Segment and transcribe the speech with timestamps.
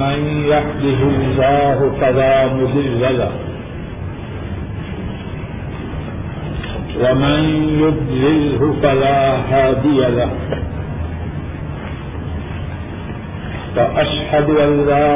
[0.00, 0.18] من
[0.52, 3.32] يحده الله فلا مضل له
[7.02, 7.40] ومن
[7.82, 10.30] يضلله فلا هادي له
[13.76, 15.10] وأشهد أن لا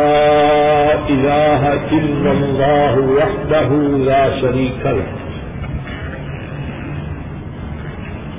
[1.09, 1.63] إله
[1.99, 3.69] إلا الله وحده
[4.11, 5.09] لا شريك له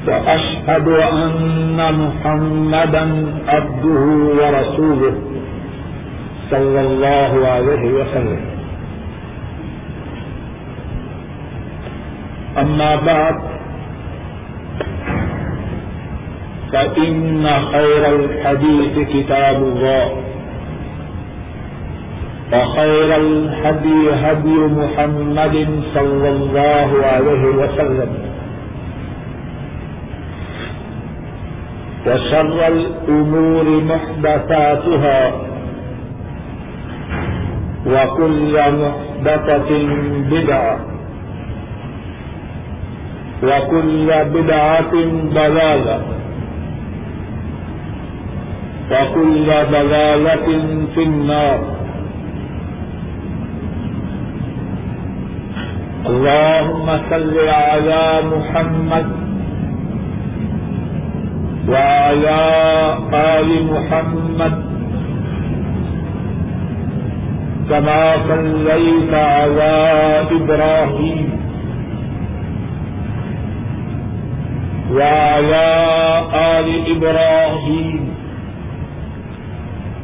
[0.08, 3.05] وأشهد أن محمدا
[3.47, 4.03] عبده
[4.39, 5.13] ورسوله
[6.51, 8.41] صلى الله عليه وسلم.
[12.58, 13.35] أما بعد،
[16.72, 20.05] فإن خير الحديث كتاب الله،
[22.53, 28.11] وخير الهدي هدي محمد صلى الله عليه وسلم.
[32.07, 35.47] وشر الأمور محدثاتها.
[37.86, 39.70] وكل محدثة
[40.31, 40.78] بدعة
[43.44, 44.94] وكل بدعة
[45.34, 46.02] ضلالة
[48.92, 50.47] وكل ضلالة
[50.95, 51.59] في النار
[56.08, 58.03] اللهم صل على
[58.34, 59.08] محمد
[61.69, 62.39] وعلى
[63.14, 64.66] آل محمد
[67.69, 69.75] كما صليت على
[70.31, 71.29] إبراهيم
[74.91, 75.67] وعلى
[76.33, 78.01] آل إبراهيم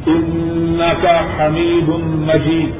[0.08, 1.04] إنك
[1.38, 1.88] حميد
[2.28, 2.74] مجيد.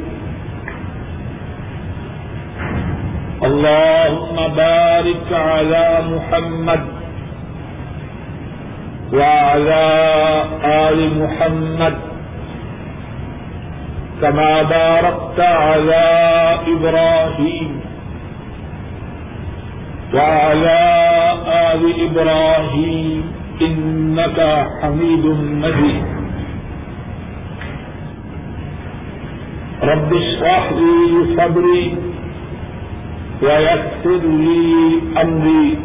[3.44, 6.82] اللهم بارك على محمد
[9.12, 9.86] وعلى
[10.64, 12.13] آل محمد
[14.22, 16.04] كما باركت على
[16.66, 17.80] إبراهيم
[20.14, 20.80] وعلى
[21.46, 23.32] آل إبراهيم
[23.62, 25.24] إنك حميد
[25.62, 26.04] مجيد.
[29.82, 31.96] رب اشرح لي صدري
[33.42, 35.78] ويسر لي أمري.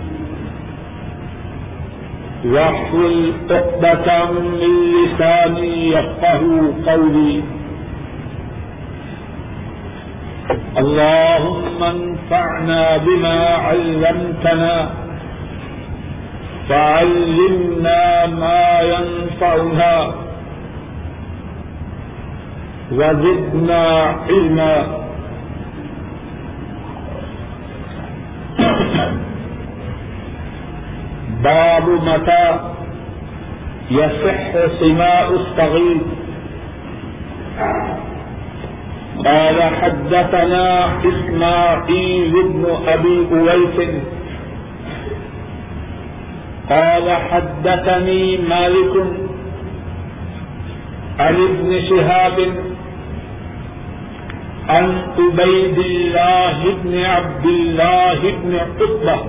[2.45, 6.41] واحلل عقدة من لساني يفقه
[6.87, 7.58] قولي.
[10.77, 14.89] اللهم انفعنا بما علمتنا
[16.69, 20.13] فعلمنا ما ينفعنا
[22.91, 23.85] وزدنا
[24.29, 24.99] علما.
[31.43, 32.59] باب متى
[33.91, 36.01] يصح سماء الصغير.
[39.25, 40.67] قال حدثنا
[41.03, 43.77] إسماعيل بن أبي أويس.
[46.69, 48.93] قال حدثني مالك
[51.19, 52.37] عن ابن شهاب
[54.69, 59.19] عن عبيد الله بن عبد الله بن عتبة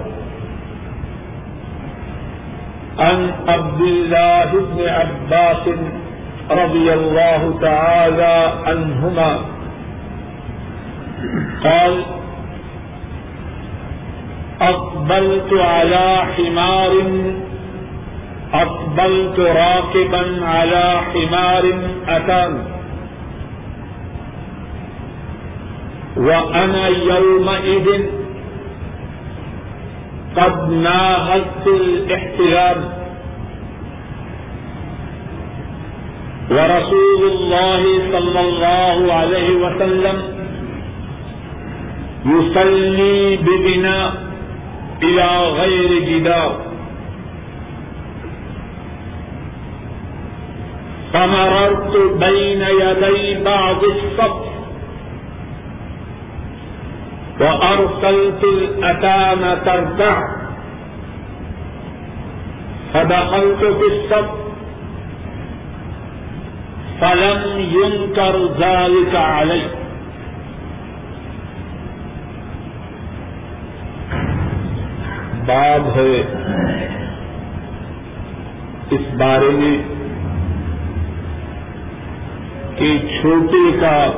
[2.98, 5.64] عن عبد الله بن عباس
[6.50, 9.59] رضي الله تعالى عنهما.
[11.64, 12.04] قال،
[14.60, 16.92] أقبلت على حمار،
[18.54, 21.64] أقبلت راكبا على حمار
[22.08, 22.64] أتان.
[26.16, 27.86] وأنا يومئذ
[30.36, 32.84] قد ناهزت الاحتلام
[36.50, 40.39] ورسول الله صلى الله عليه وسلم
[42.26, 44.12] يصلي ببناء
[45.02, 46.60] إلى غير جدار
[51.12, 54.50] فمررت بين يدي بعض الصف
[57.40, 60.22] وأرسلت الأتام ترتع
[62.94, 64.30] فدخلت في الصف
[67.00, 69.79] فلم ينكر ذلك علي.
[75.50, 76.22] باب ہے۔
[78.90, 79.78] اس بارے میں
[82.76, 84.10] کہ چھوٹے کا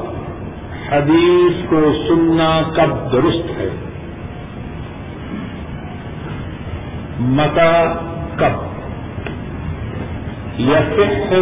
[0.88, 3.68] حدیث کو سننا کب درست ہے۔
[7.20, 7.82] متا
[8.36, 8.72] کب؟
[10.60, 11.40] یہ فکر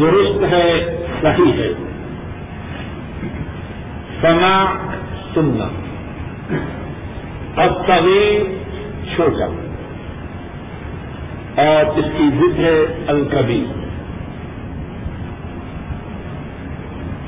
[0.00, 1.68] درست ہے، صحیح ہے۔
[4.20, 4.64] سنا
[5.34, 5.68] سننا۔
[7.62, 8.65] اب طویل
[9.14, 9.46] چھوٹا
[11.62, 13.64] اور اس کی ضد ہے الکبی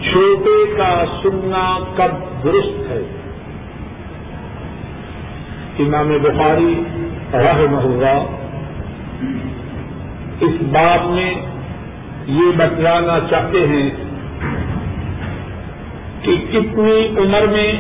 [0.03, 3.03] چھوٹے کا سننا کب درست ہے؟
[5.79, 6.75] امام بخاری
[7.33, 8.25] راہ اللہ
[10.41, 11.35] اس بات میں
[12.27, 13.91] یہ بتلانا چاہتے ہیں
[16.23, 17.73] کہ کتنی عمر میں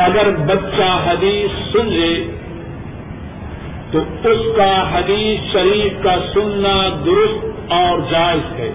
[0.00, 2.26] اگر بچہ حدیث سن لے
[3.92, 8.70] تو اس کا حدیث شریف کا سننا درست اور جائز ہے۔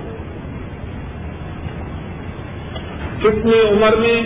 [3.24, 4.22] کتنی عمر میں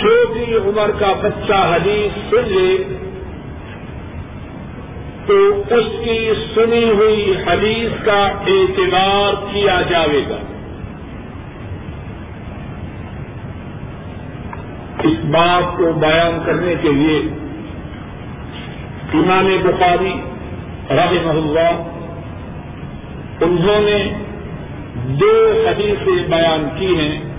[0.00, 2.76] چھوٹی عمر کا بچہ حدیث سن لے
[5.26, 10.36] تو اس کی سنی ہوئی حدیث کا اعتبار کیا جاوے گا
[15.04, 17.18] اس بات کو بیان کرنے کے لیے
[19.14, 20.12] امام بخاری
[20.90, 21.94] رحمہ اللہ
[23.40, 24.24] انہوں نے
[24.94, 27.34] دو حدیثیں بیان کی ہیں۔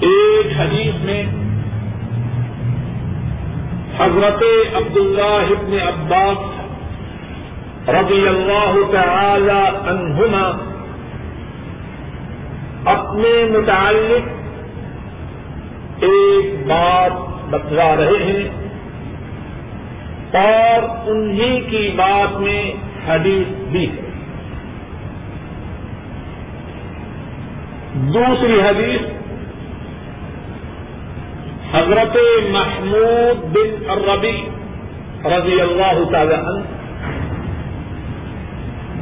[0.00, 1.22] ایک حدیث میں
[3.98, 4.42] حضرت
[4.76, 6.38] عبداللہ ابن عباس
[7.88, 10.52] رضی اللہ تعالی عنہما
[12.84, 14.39] اپنے متعلق
[16.00, 17.12] ایک بات
[17.50, 18.48] بتلا رہے ہیں
[20.32, 22.72] اور انہی کی بات میں
[23.08, 24.10] حدیث بھی ہے۔
[27.94, 29.00] دوسری حدیث،
[31.74, 32.16] حضرت
[32.50, 34.48] محمود بن الربی
[35.24, 36.60] رضی اللہ تعالی عنہ،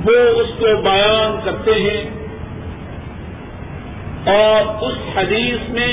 [0.05, 2.11] وہ اس کو بیان کرتے ہیں
[4.25, 5.93] اور اس حدیث میں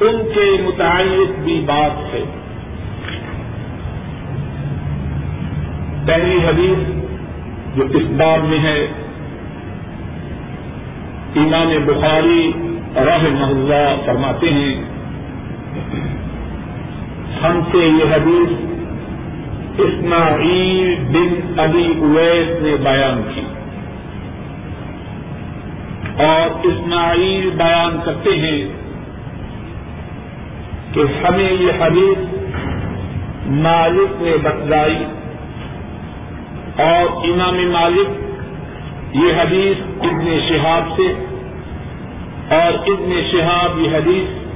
[0.00, 2.24] ان کے متعلق بھی بات ہے۔
[6.06, 6.78] پہلی حدیث
[7.76, 8.84] جو اس بار میں ہے،
[11.36, 12.52] امام بخاری
[12.96, 14.82] رحمہ اللہ فرماتے ہیں،
[17.42, 18.76] ہم سے یہ حدیث
[19.78, 23.42] اسماعیل بن ابی اویس نے بیان کی۔
[26.24, 28.85] اور اسماعیل بیان کرتے ہیں
[30.96, 32.18] کہ ہمیں یہ حدیث
[33.46, 35.04] مالک نے بتلائی
[36.78, 38.08] اور امام مالک
[39.16, 41.12] یہ حدیث ابن شہاب سے
[42.54, 44.46] اور ابن شہاب یہ حدیث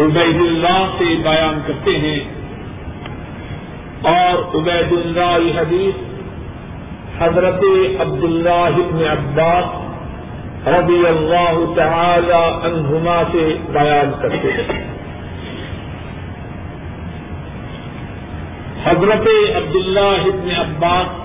[0.00, 2.20] عبید اللہ سے بیان کرتے ہیں
[4.02, 5.94] اور عبید اللہ یہ حدیث
[7.22, 7.64] حضرت
[8.00, 9.90] عبداللہ ابن عباس
[10.68, 14.89] رضی اللہ تعالی عنہما سے بیان کرتے ہیں۔
[18.84, 21.20] حضرت عبداللہ ابن عباس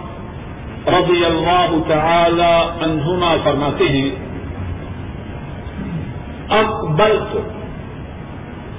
[0.88, 4.10] رضی اللہ تعالی عنہما فرماتے ہیں
[6.50, 7.40] اکبر کو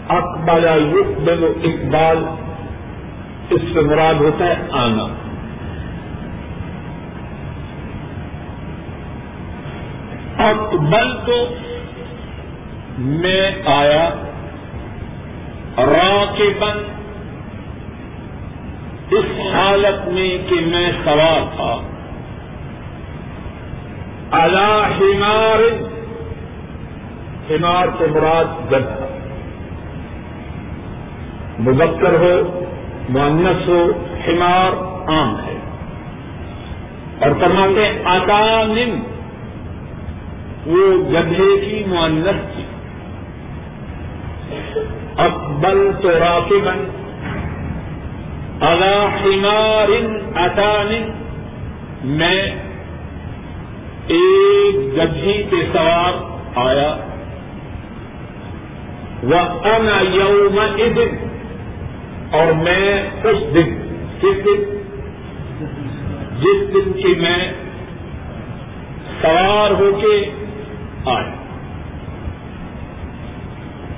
[0.09, 2.25] اقبال یقبل و اقبال،
[3.51, 5.07] اس سے مراد ہوتا ہے آنا۔
[10.51, 11.55] اقبل تو
[12.99, 14.09] میں آیا
[15.79, 16.96] را کے بند
[19.11, 21.81] اس حالت میں کہ میں سوار تھا۔
[24.31, 25.59] اللہ ہمار
[27.51, 29.07] ہمار سے مراد گدھا۔
[31.59, 32.65] مذکر ہو
[33.09, 33.91] معنس ہو،
[34.29, 34.73] حمار
[35.09, 35.57] عام ہے۔
[37.21, 39.01] اور فرماتے آتان
[40.67, 42.65] وہ گدھے کی معنس تھی۔
[45.17, 47.06] اکبل تو راکبن
[48.61, 49.89] الا حمار
[52.05, 52.43] میں
[54.07, 56.13] ایک گدھی کے سوار
[56.55, 56.97] آیا۔
[59.23, 61.29] وہ ان یوم ادن
[62.31, 63.89] اور میں اس دن،
[64.21, 64.83] کس دن؟
[66.41, 67.53] جس دن کی میں
[69.23, 70.31] سوار ہو کے
[71.05, 71.33] آیا۔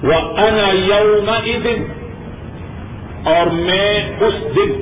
[0.03, 1.31] وہ ان یوم
[1.65, 1.98] دن
[3.29, 4.73] اور میں اس دن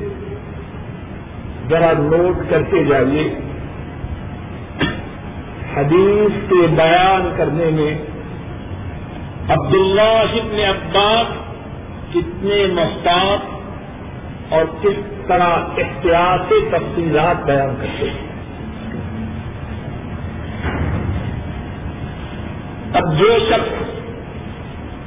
[1.69, 3.41] ذرا نوٹ کرتے جائیے
[5.76, 7.99] حدیث کے بیان کرنے میں
[9.49, 11.26] عبداللہ ابن عباس
[12.15, 13.57] کتنے مستاق
[14.53, 18.26] اور کس طرح احتیاط تفصیلات بیان کرتے ہیں۔
[22.93, 23.91] اب جو شخص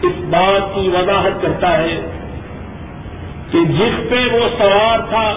[0.01, 2.18] اس بات کی وضاحت کرتا ہے
[3.51, 5.33] کہ جس پہ وہ سوار تھا،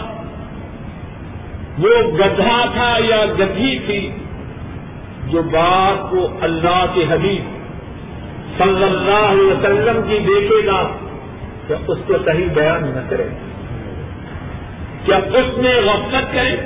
[1.78, 4.10] وہ گدھا تھا یا گدھی تھی،
[5.26, 7.50] جو بات وہ اللہ کے حبیب
[8.58, 10.82] صلی اللہ علیہ وسلم کی دیکھے گا
[11.68, 13.28] کہ اس کو صحیح بیان نہ کرے۔
[15.04, 16.56] کیا اس میں غفلت کرے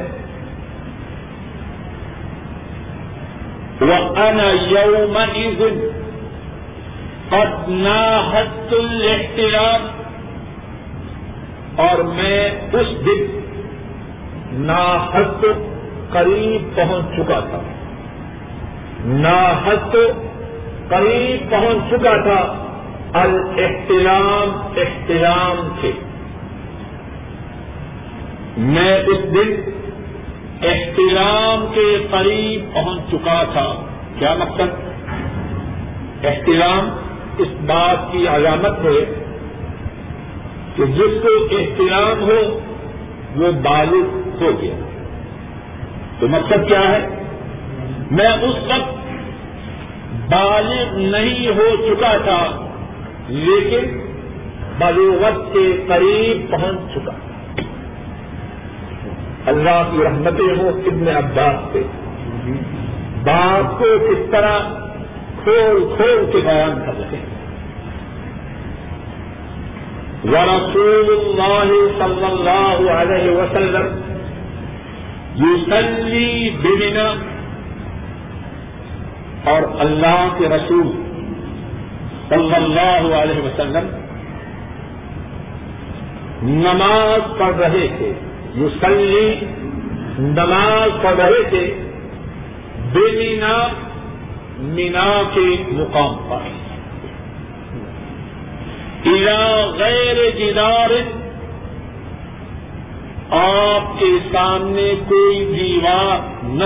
[3.80, 5.16] وہ ان یوم
[7.30, 8.74] اور نہ حد
[11.76, 13.40] اور میں اس دن
[14.52, 15.44] ناحد
[16.10, 17.60] قریب پہنچ چکا تھا۔
[19.04, 19.96] ناحد
[20.88, 22.62] قریب پہنچ چکا تھا۔
[23.14, 25.90] الاحترام احترام سے۔
[28.56, 29.70] میں اس دن
[30.62, 33.86] احترام کے قریب پہنچ چکا تھا۔
[34.18, 34.86] کیا مقصد؟
[36.24, 36.88] احترام
[37.38, 39.25] اس بات کی علامت ہے
[40.76, 41.28] کہ جس کو
[41.58, 42.60] احترام ہو،
[43.36, 44.74] وہ بالغ ہو گیا۔
[46.20, 47.08] تو مقصد کیا ہے؟
[48.10, 48.96] میں اس وقت
[50.30, 52.68] بالغ نہیں ہو چکا تھا،
[53.28, 54.06] لیکن
[54.78, 57.12] بلوغت کے قریب پہنچ چکا۔
[59.46, 61.82] اللہ کی رحمتیں ہو ابن عباس سے
[63.24, 64.58] بات کو کس طرح
[65.42, 67.35] کھول کھول کے بیان کر رہے ہیں۔
[70.26, 74.00] ورسول اللہ صلی اللہ علیہ وسلم
[75.34, 77.14] یوسلی بنا
[79.50, 80.90] اور اللہ کے رسول
[82.28, 83.96] صلی اللہ علیہ وسلم
[86.42, 88.12] نماز پڑھ رہے تھے
[88.54, 89.40] یوسلی
[90.18, 91.74] نماز پڑھ رہے تھے
[92.92, 93.68] بے مینا
[94.58, 96.65] مینا کے مقام پر۔
[99.78, 100.90] غیر جدار
[103.30, 106.64] آپ کے سامنے کوئی دیوار نہ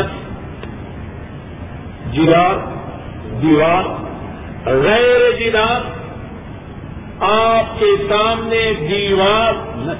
[2.12, 2.54] جدار
[3.42, 3.84] دیوار
[4.66, 5.80] غیر جدار
[7.20, 9.92] آپ کے سامنے دیوار نہ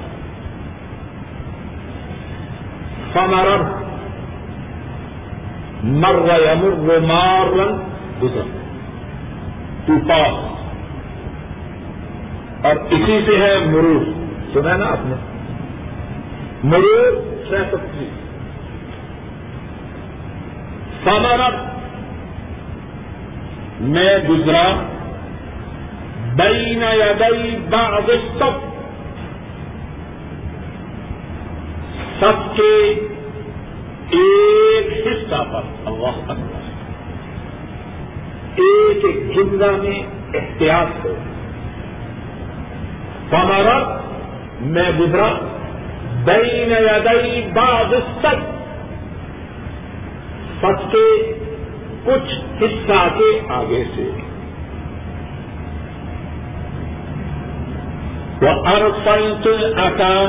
[3.13, 3.49] فمر
[5.83, 7.79] مر یمر مار رنگ
[8.23, 8.43] گزر۔
[9.87, 10.60] تو پاس
[12.63, 14.05] اور اسی سے ہے مرور.
[14.55, 15.15] سنا نا آپ نے؟
[16.65, 17.13] مرور
[17.51, 18.09] سہستی
[21.05, 21.71] سامانت
[23.81, 24.83] میں گزرا
[26.37, 28.71] بین یدئی بعض سب
[32.21, 32.95] سب کے
[34.11, 35.61] ایک حصہ پر.
[35.87, 36.69] اللہ اکبر
[38.57, 40.03] ایک ایک جملہ میں
[40.35, 41.15] احتیاط ہو.
[43.33, 44.01] ہمارا
[44.61, 45.29] میں گزرا
[46.27, 48.61] دئی یدئی بعض سب
[50.61, 51.33] سب کے
[52.05, 54.11] کچھ حصہ کے آگے سے۔
[58.43, 60.29] وہ ارسنت آکار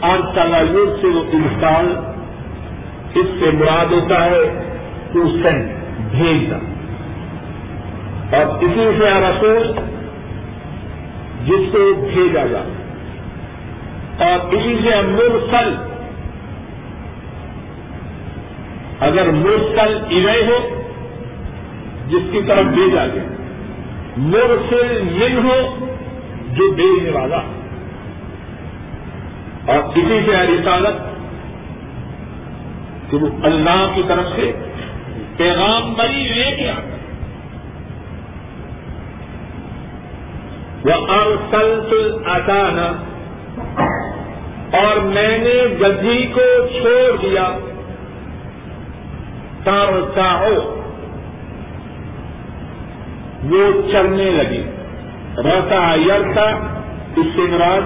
[0.00, 1.94] اور تلایور سے وہ انسان
[3.14, 4.70] اس سے مراد ہوتا ہے
[5.12, 5.72] ٹو سینڈ
[6.10, 6.58] بھیجنا
[8.36, 9.72] اور اسی سے رسول
[11.44, 12.58] جس کو بھیجا جا
[14.18, 15.74] اور اسی سے مرسل
[19.00, 20.82] اگر مرسل ارے ہو،
[22.08, 23.22] جس کی طرف بھیجا گیا۔
[24.16, 25.86] مرسل من ہو،
[26.52, 27.40] جو بھیجنے والا۔
[29.66, 31.14] اور اسی سے رسالت
[33.10, 34.52] کہ وہ اللہ کی طرف سے
[35.36, 36.93] پیغام بری لے کے آتا۔
[40.84, 42.92] وہ ارسل آسانا
[44.76, 47.58] اور میں نے گدھی کو چھوڑ دیا۔
[49.64, 50.48] تارتا
[53.44, 54.62] وہ چلنے لگی
[55.36, 56.50] رہتا یرتا
[57.16, 57.80] اس سے مراد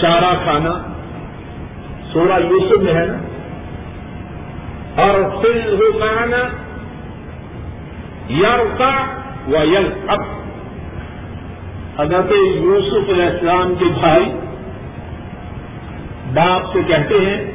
[0.00, 0.92] چارہ کھانا۔
[2.12, 3.18] سورہ یوسف میں ہے نا۔
[5.02, 6.36] اور فل ہو کہنا
[8.30, 9.06] یرتا
[9.48, 10.35] و یل اب
[11.98, 14.24] حضرت یوسف علیہ السلام کے بھائی
[16.34, 17.52] باپ سے کہتے ہیں،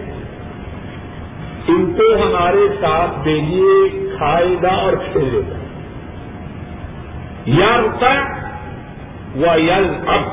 [1.67, 5.57] ان کو ہمارے ساتھ دیجیے کھائے گا اور کھیلے۔ گا
[7.45, 8.13] یا رتا
[9.35, 10.23] و یل اب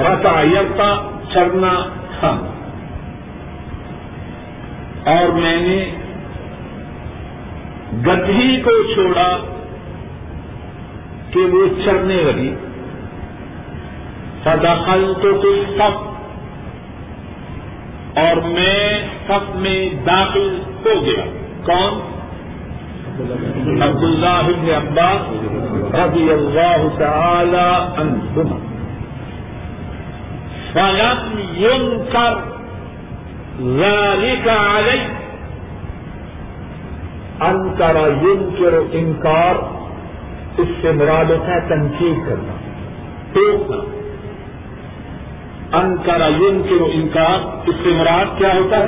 [0.00, 1.74] رتا یلتا چرنا
[2.20, 2.52] کھانا
[5.10, 5.90] اور میں نے
[8.06, 9.38] گدھی کو چھوڑا
[11.30, 12.54] کہ وہ چرنے لگی۔
[14.46, 16.16] فدخل تو کوئی سب
[18.18, 21.24] اور میں سب میں داخل ہو گیا۔
[21.66, 22.16] کون؟
[23.82, 25.44] عبد اللہ ابن عباس
[25.94, 28.56] رضی اللہ تعالی عنہما۔
[30.72, 32.34] فلم ينكر
[33.62, 35.12] ذلك عليه۔
[37.40, 39.54] انکر ينكر انکار
[40.58, 42.52] اس سے مراد ہوتا ہے تنقید کرنا۔
[43.32, 44.05] ٹوکنا۔
[45.76, 48.86] انکر ينكر انکار، اس سے مراد کیا ہوتا ہے؟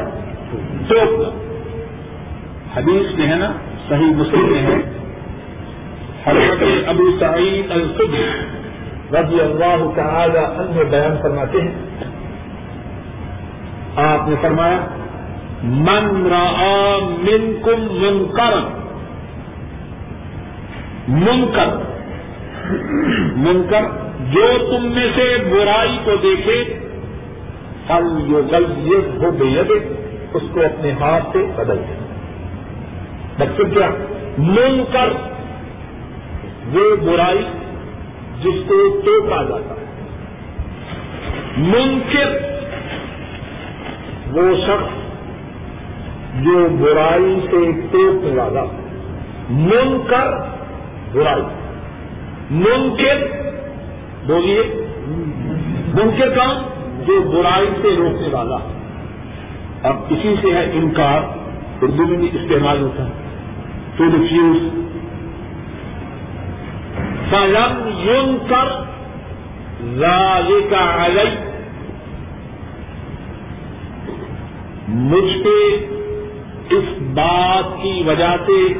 [0.88, 1.28] ٹوکنا
[2.76, 3.52] حدیث میں ہے نا،
[3.88, 4.74] صحیح مسلم میں ہے۔
[6.24, 8.30] حضرت ابو سعید الخدری
[9.12, 11.74] رضی اللہ تعالی عنہ بیان فرماتے ہیں۔
[13.96, 14.78] آپ نے فرمایا،
[15.62, 18.54] من را منکم منکر
[21.08, 21.68] منکر
[23.36, 26.64] منکر جو تم میں سے برائی کو دیکھے
[27.86, 28.70] پھل جو غلط
[29.22, 29.60] ہو بے
[30.34, 31.98] اس کو اپنے ہاتھ سے بدل دے۔
[33.38, 33.90] مقصد کیا؟
[34.38, 35.08] منکر
[36.72, 37.42] وہ برائی
[38.42, 39.84] جس کو توپا جاتا ہے۔
[41.56, 42.38] منکر
[44.32, 44.98] وہ شخص
[46.42, 48.64] جو برائی سے ٹوکنے والا
[49.50, 50.30] منکر
[51.12, 51.42] برائی۔
[52.50, 53.47] منکر
[54.28, 54.62] بولیے۔
[55.94, 56.56] منکر کام
[57.06, 58.56] جو برائی سے روکنے والا۔
[59.82, 61.20] اب اسی سے ہے انکار،
[61.82, 63.10] اردو میں بھی استعمال ہوتا ہے۔
[63.96, 64.62] ٹو ریفیوز
[67.30, 68.68] فلم یون کر
[69.82, 71.30] ذالک علی
[74.88, 75.86] مجھ پہ
[76.74, 78.72] اس بات کی وجہ سے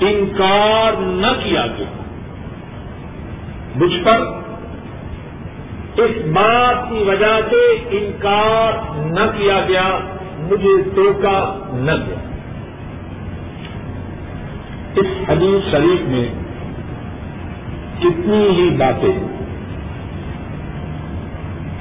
[0.00, 1.86] انکار نہ کیا گیا۔
[3.76, 4.43] مجھ پر
[5.96, 9.98] اس بات کی وجہ سے انکار نہ کیا گیا،
[10.38, 12.18] مجھے ٹوکا نہ گیا۔
[14.94, 16.28] اس حدیث شریف میں
[18.00, 19.18] کتنی ہی باتیں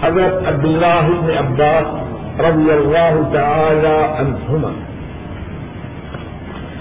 [0.01, 4.71] حضرت عبداللہ بن عباس رضی اللہ تعالی عنہما،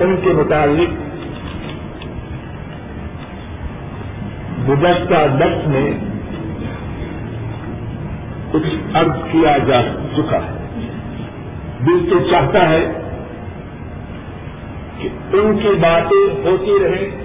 [0.00, 1.00] ان کے متعلق
[4.68, 6.11] گزشتہ دس میں
[8.52, 9.82] کچھ عرض کیا جا
[10.16, 10.52] چکا ہے۔
[11.86, 12.92] دل تو چاہتا ہے
[14.98, 17.22] کہ ان کی باتیں ہوتی رہیں،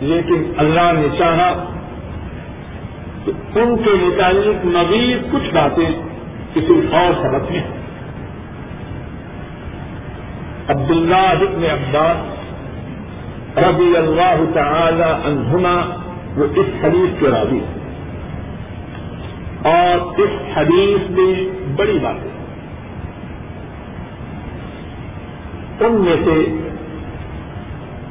[0.00, 1.70] لیکن اللہ نے چاہا
[3.24, 5.90] کہ ان کے متعلق مزید کچھ باتیں
[6.54, 7.62] کسی اور سبق میں۔
[10.68, 12.16] عبداللہ ابن عباس
[13.58, 16.02] رضی اللہ تعالی عنہما
[16.36, 17.85] وہ اس حدیث کے راضی ہیں۔
[19.66, 21.32] اور اس حدیث میں
[21.76, 22.36] بڑی باتیں
[25.80, 26.40] ان میں سے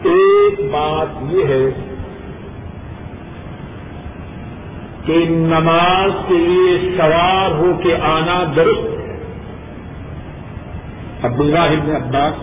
[0.10, 1.66] ایک بات یہ ہے
[5.06, 9.20] کہ نماز کے لیے سوار ہو کے آنا درست ہے۔
[11.24, 12.36] عبداللہ ابن عباس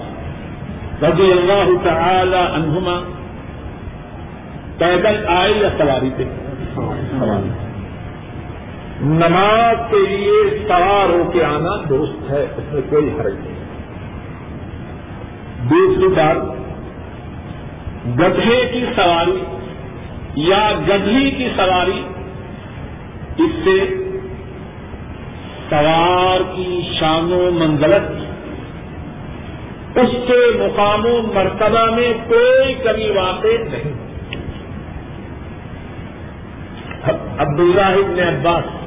[1.02, 3.00] رضی اللہ تعالی عنہما
[4.78, 6.24] پیدل آئے یا سواری پہ؟
[9.02, 13.62] نماز کے لیے سوار ہو کے آنا درست ہے، اس میں کوئی حرج نہیں۔
[15.70, 16.36] دوسری بات،
[18.18, 19.44] گدھے کی سواری
[20.34, 22.02] یا گدھی کی سواری،
[23.38, 24.04] اس سے
[25.70, 28.10] سوار کی شان و منزلت،
[29.98, 34.02] اس کے مقام و مرتبہ میں کوئی کمی واقع نہیں۔
[37.38, 38.81] عبداللہ ابن عباس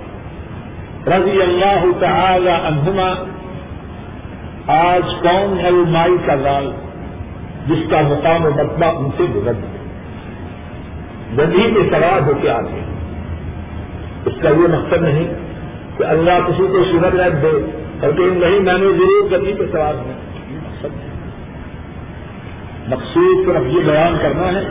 [1.08, 3.14] رضی اللہ تعالی عنہما،
[4.68, 6.72] آج کون ہے وہ مائی کا لال
[7.68, 9.76] جس کا مقام و مرتبہ ان سے گزر گئے
[11.38, 12.82] گدھی کے سوار ہو کے آتے
[14.26, 15.34] اس کا یہ مقصد نہیں
[15.98, 17.54] کہ اللہ کسی کو شگر رکھ دے
[18.02, 20.14] اور کہ نہیں میں نے ضرور گدھی پہ سوار ہوں
[22.88, 24.64] مقصود صرف یہ بیان کرنا ہے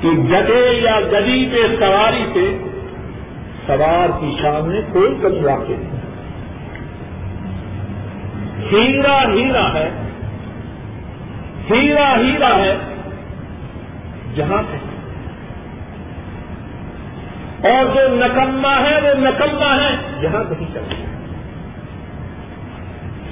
[0.00, 2.65] کہ گدے یا گدی کے سواری سے
[3.66, 5.96] سوار کی شان میں کوئی کمی واقع نہیں۔
[8.72, 9.90] ہیرا ہیرا ہے۔
[11.70, 12.76] ہیرا ہیرا ہے۔
[14.34, 14.78] جہاں سے
[17.68, 21.06] اور جو نکما ہے وہ نکما ہے۔ جہاں کہیں چلتا ہے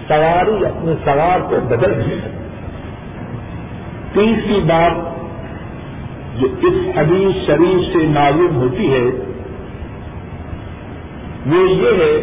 [0.09, 2.45] سواری اپنے سوار کو بدل نہیں سکتی
[4.13, 4.93] تیسری بات
[6.41, 9.34] جو اس حدیث شریف سے معلوم ہوتی ہے
[11.47, 12.17] وہ یہ ہے،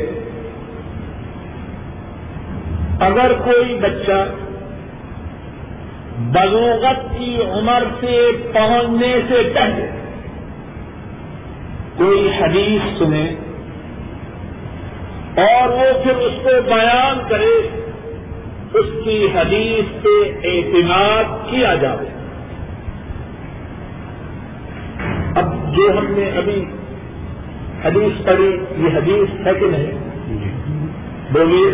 [3.00, 4.20] اگر کوئی بچہ
[6.34, 8.16] بلوغت کی عمر سے
[8.54, 9.88] پہنچنے سے پہلے
[11.98, 13.24] کوئی حدیث سنے
[15.44, 17.56] اور وہ پھر اس کو بیان کرے،
[18.74, 20.18] اس کی حدیث پہ
[20.50, 22.10] اعتماد کیا جائے
[25.36, 26.64] اب جو ہم نے ابھی
[27.86, 29.92] حدیث پڑھی، یہ حدیث ہے کہ نہیں؟
[31.32, 31.70] بولیے۔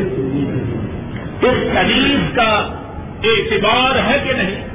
[1.41, 2.78] اس حدیث کا
[3.24, 4.67] اعتبار ہے کہ نہیں؟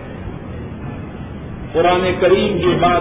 [1.72, 3.00] قرآن کریم کے بعد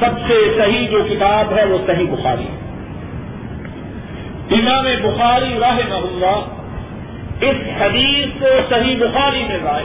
[0.00, 2.46] سب سے صحیح جو کتاب ہے، وہ صحیح بخاری
[4.50, 6.44] امام بخاری راہ اللہ
[7.40, 9.84] اس حدیث کو صحیح بخاری میں لائے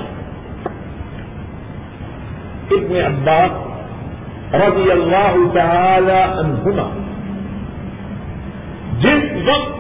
[2.72, 3.52] ابن عباس
[4.54, 7.07] رضی اللہ تعالی عنہما
[9.00, 9.78] جس وقت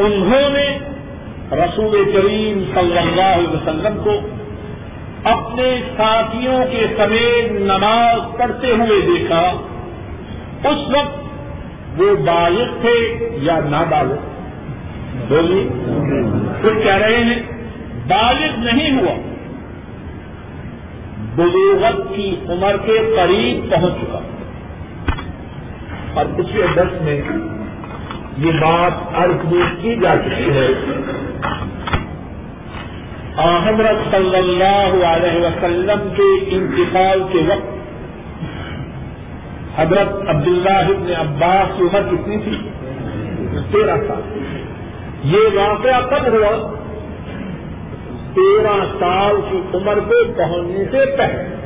[0.00, 0.78] انہوں نے
[1.52, 4.20] رسول کریم صلی اللہ علیہ وسلم کو
[5.24, 9.40] اپنے ساتھیوں کے سمیت نماز پڑھتے ہوئے دیکھا،
[10.64, 11.18] اس وقت
[12.00, 14.14] وہ بالغ تھے یا نابالغ؟
[15.28, 15.68] بولیے،
[16.60, 17.42] پھر کہہ رہے ہیں،
[18.08, 19.14] بالغ نہیں ہوا۔
[21.36, 24.18] بلوغت کی عمر کے قریب پہنچ چکا۔
[26.14, 27.22] اور پچھلے دس میں
[28.38, 30.68] یہ بات عرض کی جا چکی ہے۔
[33.68, 37.78] حضرت صلی اللہ علیہ وسلم کے انتقال کے وقت
[39.80, 42.70] حضرت عبداللہ ابن عباس کی عمر کتنی تھی؟
[43.72, 44.38] تیرہ سال۔
[45.24, 46.74] یہ واقعہ کب ہوا؟
[48.34, 51.57] تیرہ سال کی عمر کو پہنچنے سے پہلے۔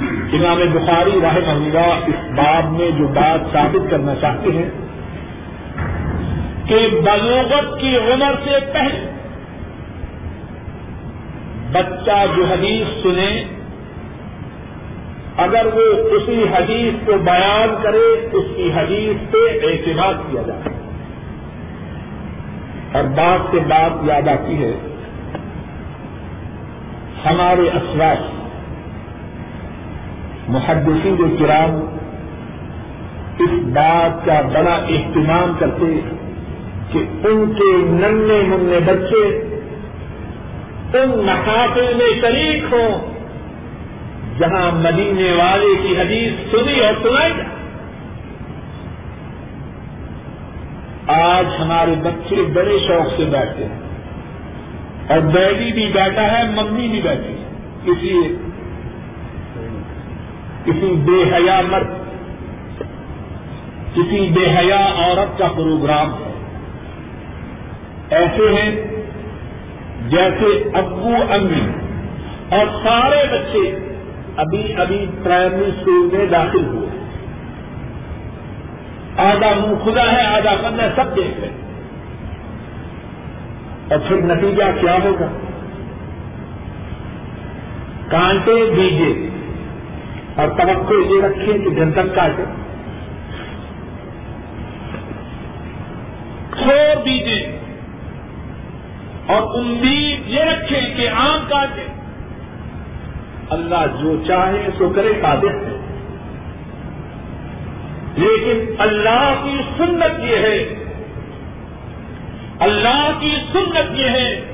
[0.00, 4.70] امام بخاری راہ اللہ اس باب میں جو بات ثابت کرنا چاہتے ہیں
[6.66, 9.10] کہ بلوغت کی عمر سے پہلے
[11.72, 13.44] بچہ جو حدیث سنے،
[15.36, 20.60] اگر وہ اسی حدیث کو بیان کرے، اس کی حدیث پہ اعتماد کیا جائے۔
[22.92, 24.72] اور بات سے بات یاد آتی ہے،
[27.26, 28.35] ہمارے اسواس
[30.48, 31.96] محدثی جو کرام
[33.38, 36.00] اس بات کا بڑا اہتمام کرتے
[36.92, 39.24] کہ ان کے ننے منہ بچے،
[40.98, 43.16] ان محافل میں شریک ہوں،
[44.38, 47.56] جہاں مدینے والے کی حدیث سنی اور سنائی جائے۔
[51.06, 53.80] آج ہمارے بچے بڑے شوق سے بیٹھتے ہیں
[55.08, 57.44] اور ڈیڈی بھی بیٹھا ہے، ممی بھی بیٹھی ہے۔
[57.84, 58.36] کسی
[60.66, 61.88] کسی بے حیا مرد،
[63.94, 66.32] کسی بے حیا عورت کا پروگرام ہے۔
[68.10, 68.86] ایسے ہیں
[70.08, 71.68] جیسے ابو امی
[72.50, 73.78] اور سارے بچے
[74.36, 76.86] ابھی ابھی پرائمری اسکول میں داخل ہوئے۔
[79.16, 81.50] آدھا منہ کھلا ہے، آدھا بند ہے، سب دیکھ رہے
[83.90, 85.26] اور پھر نتیجہ کیا ہوگا؟
[88.08, 89.25] کانٹے دیجیے
[90.36, 92.44] اور توقع یہ رکھیں کہ جنتک کاٹے۔
[96.58, 97.58] چھوڑ دیجیے
[99.26, 101.86] اور امید یہ رکھے کہ آم کاٹے۔
[103.50, 105.80] اللہ جو چاہے سو کرے قادر ہے۔
[108.16, 110.84] لیکن اللہ کی سنت یہ ہے۔
[112.60, 114.44] اللہ کی سنت یہ ہے۔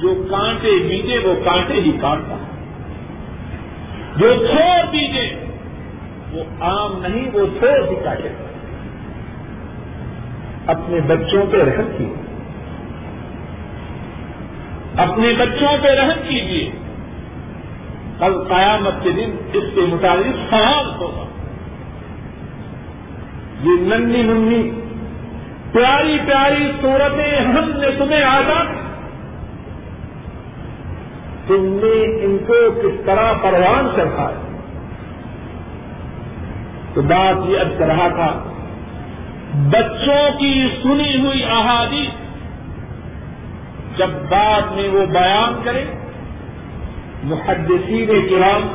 [0.00, 2.49] جو کانٹے بیجے وہ کانٹے ہی کاٹتا۔ ہے
[4.16, 5.34] جو چھوڑ دیجیے
[6.32, 8.28] وہ آم نہیں، وہ چھوڑ ہی کاٹے
[10.66, 12.14] اپنے بچوں پہ رحم کیجیے
[14.96, 16.70] اپنے بچوں پہ رحم کیجیے
[18.18, 21.24] کل قیامت کے دن اس کے متعلق سوال ہوگا۔
[23.62, 24.70] یہ ننی منی
[25.72, 28.79] پیاری پیاری صورتیں ہم نے تمہیں آزاد
[31.50, 34.30] تم نے ان کو کس طرح پروان چڑھا؟
[36.94, 38.44] تو بات یہ اب رہا تھا،
[39.70, 42.20] بچوں کی سنی ہوئی احادیث
[43.98, 45.84] جب بعد میں وہ بیان کرے
[47.22, 48.68] محدثین کرام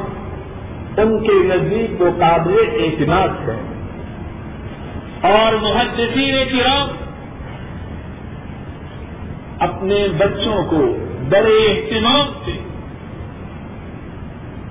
[0.98, 3.56] ان کے نزدیک وہ قابل اعتماد ہے
[5.34, 6.88] اور محدثین کرام
[9.60, 10.98] اپنے بچوں کو
[11.30, 12.65] بڑے اہتمام سے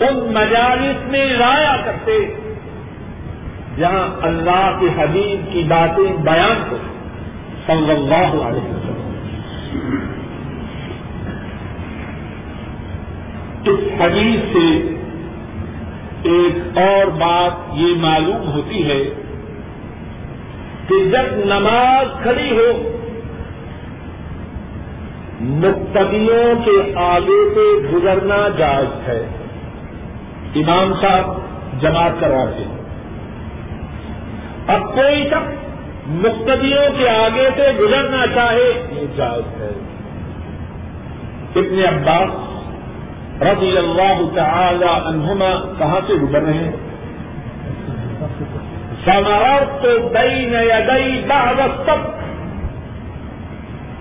[0.00, 2.35] ان مجالس میں لایا کرتے
[3.78, 6.76] جہاں اللہ کے حبیب کی باتیں بیان ہو۔
[7.66, 9.00] صلی اللہ علیہ وسلم۔
[13.64, 14.94] اس حدیث سے
[16.22, 19.04] ایک اور بات یہ معلوم ہوتی ہے
[20.88, 22.98] کہ جب نماز کھڑی ہو
[25.40, 29.43] مقتدیوں کے آگے سے گزرنا جائز ہے۔
[30.55, 31.37] امام صاحب
[31.81, 32.75] جماعت کرواتے ہیں
[34.67, 35.64] اب کوئی شخص
[36.07, 39.71] مقتدیوں کے آگے سے گزرنا چاہے، یہ جائز ہے۔
[41.57, 42.45] ابن عباس
[43.43, 46.73] رضی اللہ تعالی عنہما کہاں سے گزر رہے ہیں؟
[49.83, 51.25] تو دئی نیا دئی
[51.87, 51.97] سب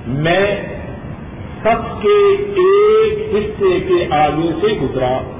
[0.07, 0.63] میں
[1.63, 5.32] سب کے ایک حصے کے آگے سے گزرا۔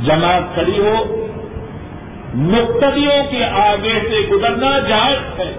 [0.00, 1.26] جماعت کھڑی ہو،
[2.34, 5.56] مقتدیوں کے آگے سے گزرنا جائز ہے۔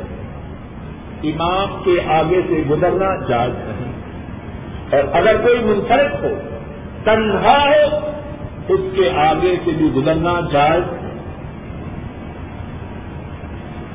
[1.24, 3.94] امام کے آگے سے گزرنا جائز نہیں۔
[4.92, 6.40] اور اگر کوئی منفرد ہو،
[7.04, 8.12] تنہا ہو،
[8.68, 10.84] اس کے آگے سے بھی گزرنا جائز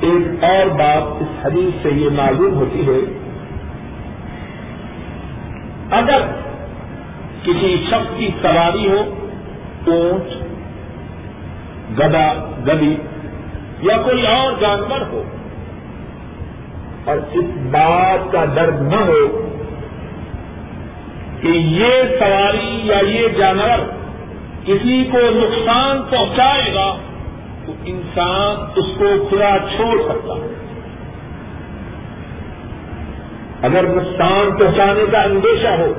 [0.01, 3.01] ایک اور بات اس حدیث سے یہ معلوم ہوتی ہے،
[5.91, 6.21] اگر
[7.43, 9.18] کسی شخص کی سواری ہو
[9.93, 10.35] اونٹ،
[11.99, 12.33] گدا،
[12.67, 12.97] گدی
[13.81, 15.23] یا کوئی اور جانور ہو
[17.05, 19.51] اور اس بات کا درد نہ ہو
[21.41, 23.79] کہ یہ سواری یا یہ جانور
[24.65, 26.97] کسی کو نقصان پہنچائے گا،
[27.67, 30.55] تو انسان اس کو کھلا چھوڑ سکتا ہے۔
[33.63, 35.93] اگر نقصان پہنچانے کا اندیشہ ہو،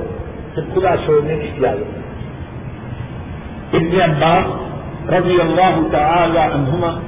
[0.54, 1.99] تو کھلا چھوڑنے کی اجازت
[3.72, 4.44] اتنے انداز
[5.10, 7.00] رضی اللہ تعالی عنہما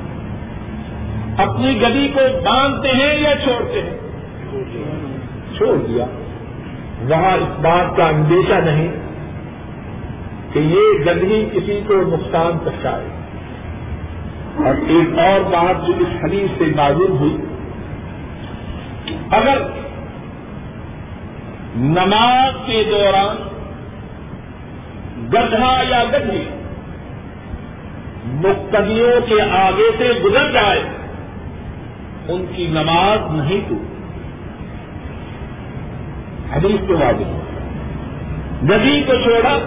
[1.43, 3.97] اپنی گدی کو باندھتے ہیں یا چھوڑتے ہیں؟
[5.57, 6.05] چھوڑ دیا۔
[7.09, 8.89] وہاں اس بات کا اندیشہ نہیں
[10.53, 13.09] کہ یہ گدی کسی کو نقصان پہنچائے۔
[14.57, 17.37] اور ایک اور بات جو اس حدیث سے معلوم ہوئی،
[19.31, 19.63] اگر
[21.77, 23.52] نماز کے دوران
[25.29, 26.45] گدھا یا گدھی؟
[28.25, 30.83] مقتدیوں کے آگے سے گزر جائے،
[32.29, 33.75] ان کی نماز نہیں تو۔
[36.53, 37.31] حدیث کے واضح
[38.71, 39.59] گدی کو چھوڑا،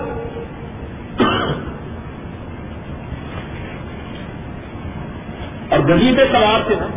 [5.69, 6.87] اور گدی پہ سوار تھے۔ نا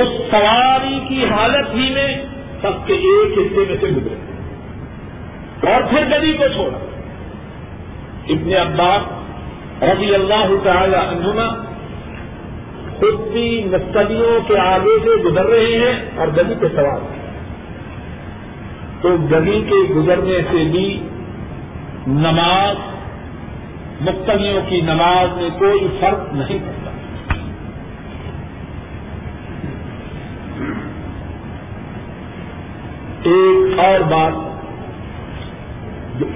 [0.00, 2.24] اس سواری کی حالت ہی میں
[2.62, 4.27] سب کے ایک حصے میں سے گزرے۔
[5.68, 6.78] اور پھر گدی کو چھوڑا۔
[8.28, 9.02] ابن عباس
[9.82, 11.48] رضی اللہ تعالی عنہما
[12.98, 16.98] خود بھی مستدیوں کے آگے سے گزر رہے ہیں اور گدی کے سوار
[19.02, 21.02] تو گدی کے گزرنے سے بھی
[22.06, 22.76] نماز
[24.00, 26.90] مقتدیوں کی نماز میں کوئی فرق نہیں پڑتا۔
[33.22, 34.47] ایک اور بات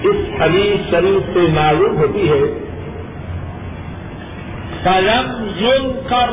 [0.04, 2.58] اس حدیث شریف سے معلوم ہوتی ہے۔
[4.84, 6.32] سلم یون کر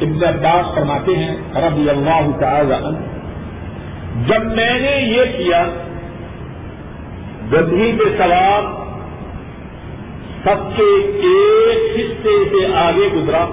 [0.00, 2.98] ابن عباس فرماتے ہیں رضی اللہ تعالی عنہ
[4.26, 5.64] جب میں نے یہ کیا
[7.52, 8.64] گدھی کے سوال
[10.44, 10.88] سب کے
[11.22, 13.44] ایک حصے سے آگے گزرا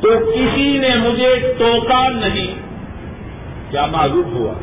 [0.00, 2.59] تو کسی نے مجھے ٹوکا نہیں۔
[3.70, 4.54] کیا معلوم ہوا؟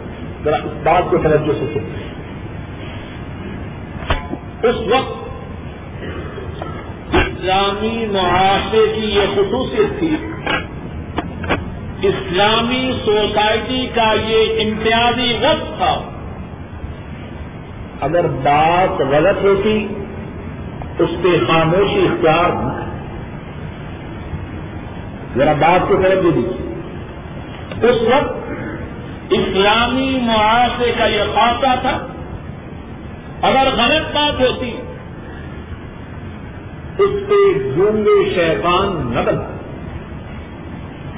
[0.43, 2.07] ذرا اس بات کو توجہ سے سنتے ہیں
[4.63, 5.27] اس وقت
[7.15, 10.15] اسلامی معاشرے کی یہ خصوصیت تھی۔
[12.07, 16.01] اسلامی سوسائٹی کا یہ امتیازی وقت تھا۔
[18.01, 19.87] اگر بات غلط ہوتی،
[20.99, 22.83] اس پہ خاموشی اختیار نہ
[25.37, 26.81] ذرا بات کو طرف دے دیجیے
[27.89, 28.51] اس وقت
[29.29, 32.07] اسلامی معاشرے کا یہ خاصہ تھا،
[33.41, 34.71] اگر غلط بات ہوتی،
[36.97, 39.47] اس پہ گونگے شیطان نہ بنا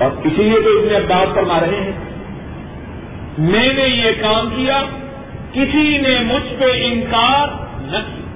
[0.06, 1.92] اور اسی لیے تو اتنے بات فرما رہے ہیں،
[3.38, 4.82] میں نے یہ کام کیا،
[5.52, 7.48] کسی نے مجھ پہ انکار
[7.82, 8.28] نہ کیا۔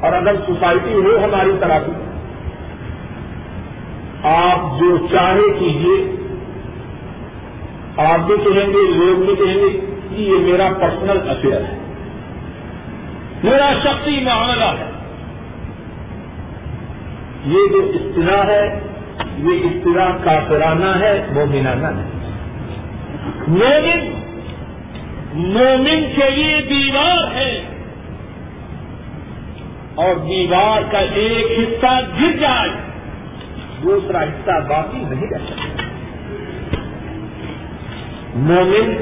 [0.00, 1.92] اور اگر سوسائٹی ہو ہماری طرح کی
[4.22, 6.17] آپ جو چاہے کیجیے
[7.98, 9.80] آپ بھی کہیں گے، لوگ بھی کہیں گے
[10.10, 11.78] کہ یہ میرا پرسنل افیئر ہے۔
[13.44, 14.90] میرا شخصی معاملہ ہے۔
[17.46, 18.80] یہ جو اصطلاح ہے،
[19.38, 22.18] یہ اصطلاح کافرانہ ہے، مومنانہ ہے
[23.48, 24.18] مومن
[25.34, 27.62] مومن کے لیے دیوار ہے۔
[29.94, 32.68] اور دیوار کا ایک حصہ گر جائے،
[33.82, 35.87] دوسرا حصہ باقی نہیں رہ سکتا۔
[38.34, 38.96] مومن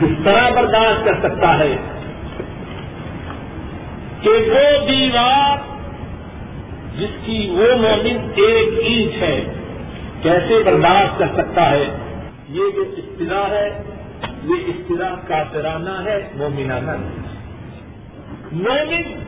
[0.00, 1.76] کس طرح برداشت کر سکتا ہے
[4.20, 5.58] کہ وہ دیوار
[6.98, 9.44] جس کی وہ مومن ایک اینچ ہے،
[10.22, 11.84] کیسے برداشت کر سکتا ہے؟
[12.48, 13.82] یہ جو اصطلاح ہے،
[14.44, 17.30] یہ اصطلاح کافرانہ ہے، مومنانہ نہیں۔
[18.52, 19.24] مومن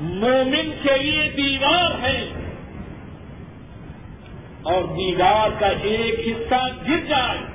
[0.00, 2.28] مومن کے لیے دیوار ہے۔
[4.62, 7.51] اور دیوار کا ایک حصہ گر جائے۔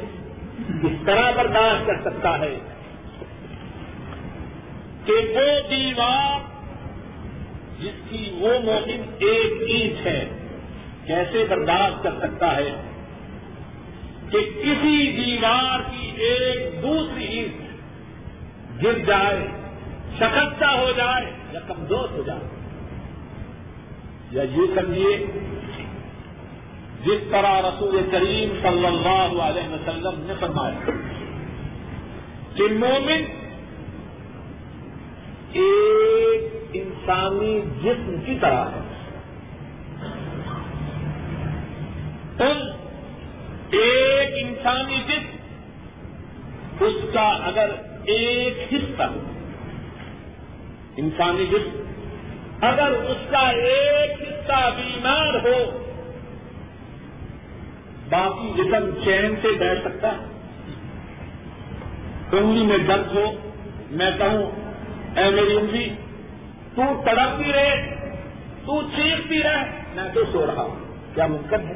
[0.84, 2.60] کس طرح برداشت کر سکتا ہے
[5.06, 6.40] کہ وہ دیوار
[7.80, 10.30] جس کی وہ مومن ایک اینچ ہے،
[11.06, 12.76] کیسے برداشت کر سکتا ہے
[14.30, 19.48] کہ کسی دیوار کی ایک دوسری اینٹ گر جائے،
[20.20, 22.55] شکستہ ہو جائے یا کمزور ہو جائے؟
[24.36, 25.26] یا یہ سمجھیے
[27.06, 30.90] جس طرح رسول کریم صلی اللہ علیہ وسلم نے فرمایا
[32.56, 33.24] کہ مومن
[35.54, 38.82] ایک انسانی جسم کی طرح ہے۔
[42.40, 42.72] ان
[43.72, 47.70] ایک انسانی جسم، اس کا اگر
[48.06, 49.12] ایک حصہ
[50.98, 51.85] انسانی جسم
[52.62, 55.86] اگر اس کا ایک حصہ بیمار ہو،
[58.10, 60.36] باقی جسم چین سے بیٹھ سکتا ہے۔
[62.38, 63.50] انگلی میں درد ہو،
[63.92, 64.52] میں کہوں،
[65.20, 65.90] اے میری انگلی،
[66.76, 67.96] تو تڑپتی رہے،
[68.66, 70.76] تو چیختی رہے۔ میں تو سو رہا ہوں۔
[71.16, 71.74] کیا ممکن ہے؟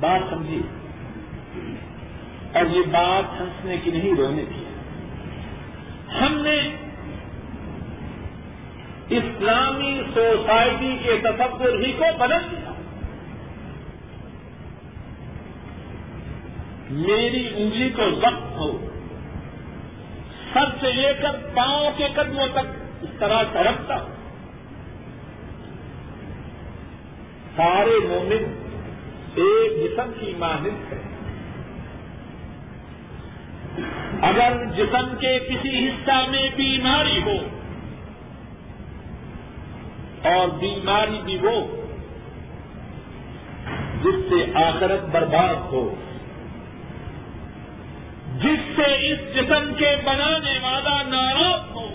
[0.00, 0.60] بات سمجھیے۔
[2.58, 4.64] اور یہ بات ہنسنے کی نہیں، رونے کی۔
[6.20, 6.87] ہم نے
[9.10, 12.72] اسلامی سوسائٹی کے تصور ہی کو بدل دیا
[16.90, 18.88] میری انگلی کو وقت ہو۔
[20.52, 22.68] سر سے لے کر پاؤں کے قدموں تک
[23.02, 23.98] اس طرح تڑپتا
[27.56, 28.60] سارے مومن
[29.34, 30.98] ایک جسم کی مانند ہے
[34.22, 37.57] اگر جسم کے کسی حصہ میں بیماری ہو
[40.28, 41.66] اور بیماری بھی وہ
[44.02, 45.94] جس سے آخرت برباد ہو،
[48.36, 51.88] جس سے اس جسم کے بنانے والا ناراض ہو،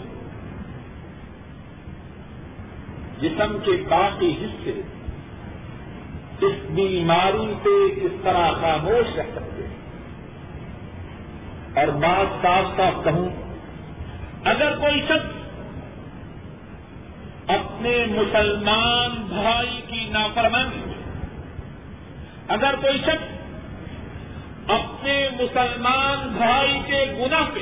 [3.22, 4.82] جسم کے باقی حصے
[6.42, 9.78] اس بیماری پہ اس طرح خاموش رہ سکتے ہیں۔
[11.76, 13.30] اور بات صاف صاف کہوں،
[14.44, 15.33] اگر کوئی شخص
[17.48, 20.94] اپنے مسلمان بھائی کی نافرمانی۔
[22.48, 23.34] اگر کوئی شخص
[24.72, 27.60] اپنے مسلمان بھائی کے گناہ پہ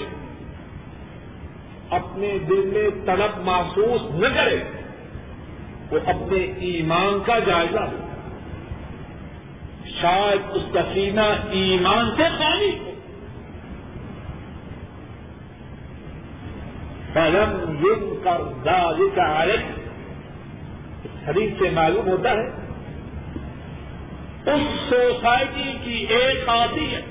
[1.89, 4.63] اپنے دل میں طلب محسوس نہ کرے،
[5.91, 8.07] وہ اپنے ایمان کا جائزہ ہو
[10.01, 12.90] شاید اس کا سینہ ایمان سے خالی ہو۔
[17.13, 19.45] فلم یم کر داری کا
[21.25, 22.47] شریر سے معلوم ہوتا ہے،
[24.51, 27.09] اس سوسائٹی کی ایک خاصیت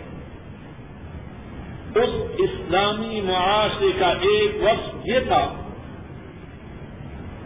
[1.97, 5.55] اس اسلامی معاشرے کا ایک وقت یہ تھا،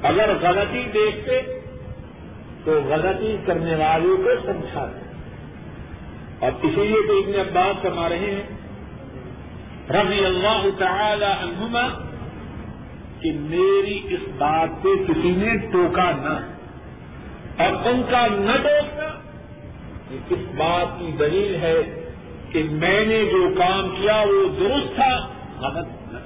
[0.03, 1.41] اگر غلطی دیکھتے
[2.65, 5.05] تو غلطی کرنے والوں کو سمجھاتے۔
[6.39, 8.47] اور اسی لیے تو ابن عباس فرما رہے ہیں،
[9.91, 12.04] رضی اللہ تعالی عنہما
[13.25, 16.35] کہ میری اس بات پہ کسی نے ٹوکا نہ
[17.63, 19.07] اور ان کا نہ ٹوکنا
[20.31, 22.05] اس بات کی دلیل ہے
[22.53, 25.17] کہ میں نے جو کام کیا وہ درست تھا،
[25.61, 26.19] غلط نہ۔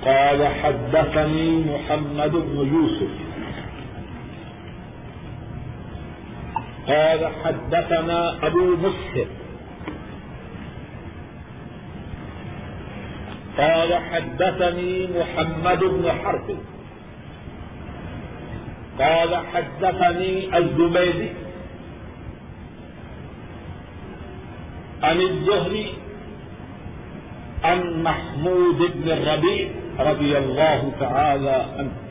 [0.00, 3.21] قال حدثني محمد بن يوسف
[6.88, 9.26] قال حدثنا أبو مسهر
[13.58, 16.58] قال حدثني محمد بن حرب.
[18.98, 21.30] قال حدثني الزبيدي.
[25.02, 25.94] عن الزهري
[27.64, 29.68] عن محمود بن الربيع
[29.98, 32.01] رضي الله تعالى عنه.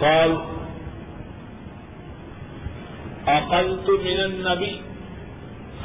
[0.00, 0.38] قال،
[3.28, 4.80] أقلت من النبي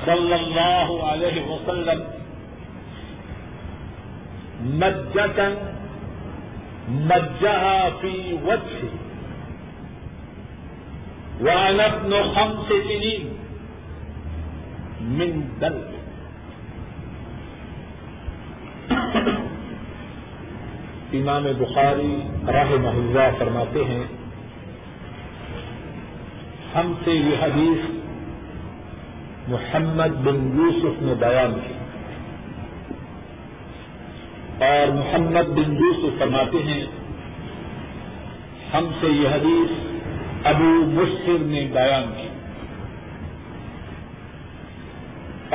[0.05, 2.03] صلى الله عليه وسلم
[4.63, 5.57] مجة
[6.89, 8.93] مجها في وجهه،
[11.41, 13.29] وأنا ابن خمس سنين
[15.01, 15.31] من
[15.61, 15.98] دل
[21.13, 24.03] امام بخاری راہ محلہ فرماتے ہیں،
[26.75, 27.89] ہم سے یہ حدیث
[29.47, 31.73] محمد بن یوسف نے بیان کی۔
[34.65, 36.85] اور محمد بن یوسف فرماتے ہیں،
[38.73, 39.97] ہم سے یہ حدیث
[40.43, 42.29] ابو مسر نے بیان کی۔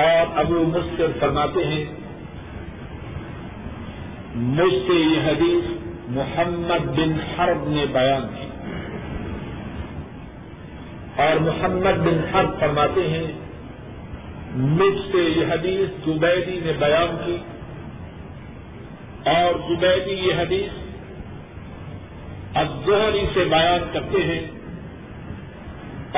[0.01, 2.04] اور ابو مسر فرماتے ہیں
[4.35, 5.65] مجھ سے یہ حدیث
[6.09, 8.49] محمد بن حرب نے بیان کی۔
[11.23, 13.33] اور محمد بن حرب فرماتے ہیں،
[14.51, 17.37] مجھ سے یہ حدیث زبیدی نے بیان کی۔
[19.31, 20.79] اور زبیدی یہ حدیث
[22.55, 24.51] الظہری سے بیان کرتے ہیں۔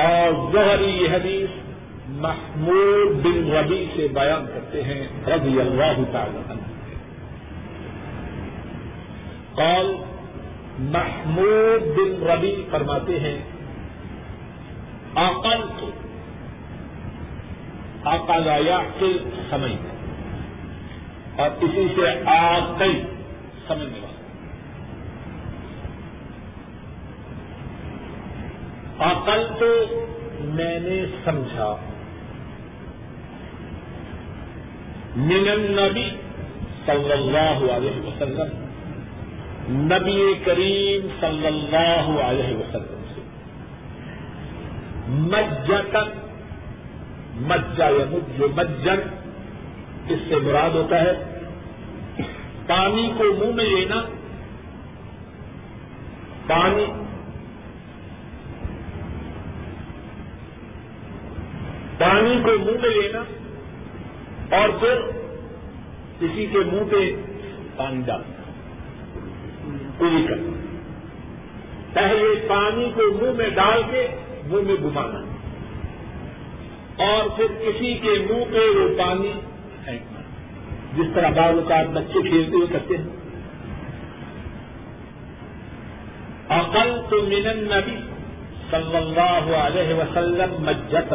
[0.05, 1.49] اور زہری یہ حدیث
[2.07, 6.66] محمود بن ربی سے بیان کرتے ہیں، رضی اللہ تعالی عنہ۔
[9.57, 9.95] قال
[10.79, 13.37] محمود بن ربی فرماتے ہیں
[15.15, 15.91] آقل تو
[18.03, 19.17] آقا یا پھر
[19.49, 19.71] سمجھ
[21.39, 23.03] اور اسی سے آئی
[23.67, 24.17] سمجھنے والا
[28.99, 29.85] عقل تو
[30.39, 31.75] میں نے سمجھا۔
[35.15, 36.09] من النبی
[36.85, 38.66] صلی اللہ علیہ وسلم۔
[39.69, 43.21] نبی کریم صلی اللہ علیہ وسلم سے۔
[45.07, 46.27] مجتن
[47.35, 48.99] مجا یا جو مجن،
[50.09, 51.11] اس سے مراد ہوتا ہے۔
[52.67, 54.01] پانی کو منہ میں لینا۔
[56.47, 56.85] پانی۔
[61.97, 63.23] پانی کو منہ میں لینا۔
[64.55, 64.95] اور پھر
[66.19, 67.15] کسی کے منہ پہ
[67.77, 68.36] پانی ڈالنا۔
[69.97, 70.57] پوری کرنا
[71.93, 74.07] پہلے پانی کو منہ میں ڈال کے
[74.47, 75.19] منہ میں گھمانا۔
[77.03, 79.33] اور پھر کسی کے منہ پہ وہ پانی
[79.85, 80.21] پھینکنا۔
[80.97, 83.05] جس طرح بعض اوقات بچے کھیلتے ہوئے کرتے ہیں۔
[86.49, 87.97] عقل تو من نبی
[88.71, 91.13] صلی اللہ علیہ وسلم مجت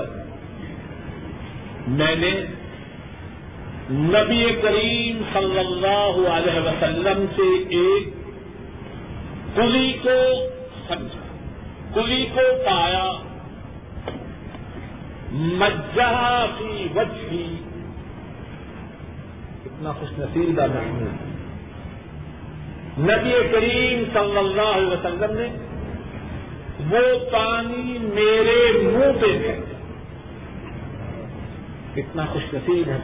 [1.88, 2.44] میں نے
[3.90, 8.21] نبی کریم صلی اللہ علیہ وسلم سے ایک
[9.56, 10.46] کلی کو
[10.88, 11.22] سمجھا،
[11.94, 13.12] کلی کو پایا۔
[15.34, 17.36] مجہ کی وجہ
[19.64, 21.32] اتنا خوش نصیب کا محمود
[22.98, 25.48] نبی کریم صلی اللہ علیہ وسلم نے
[26.90, 29.78] وہ پانی میرے منہ پہ پھینکا
[31.94, 32.98] کتنا خوش نصیب ہے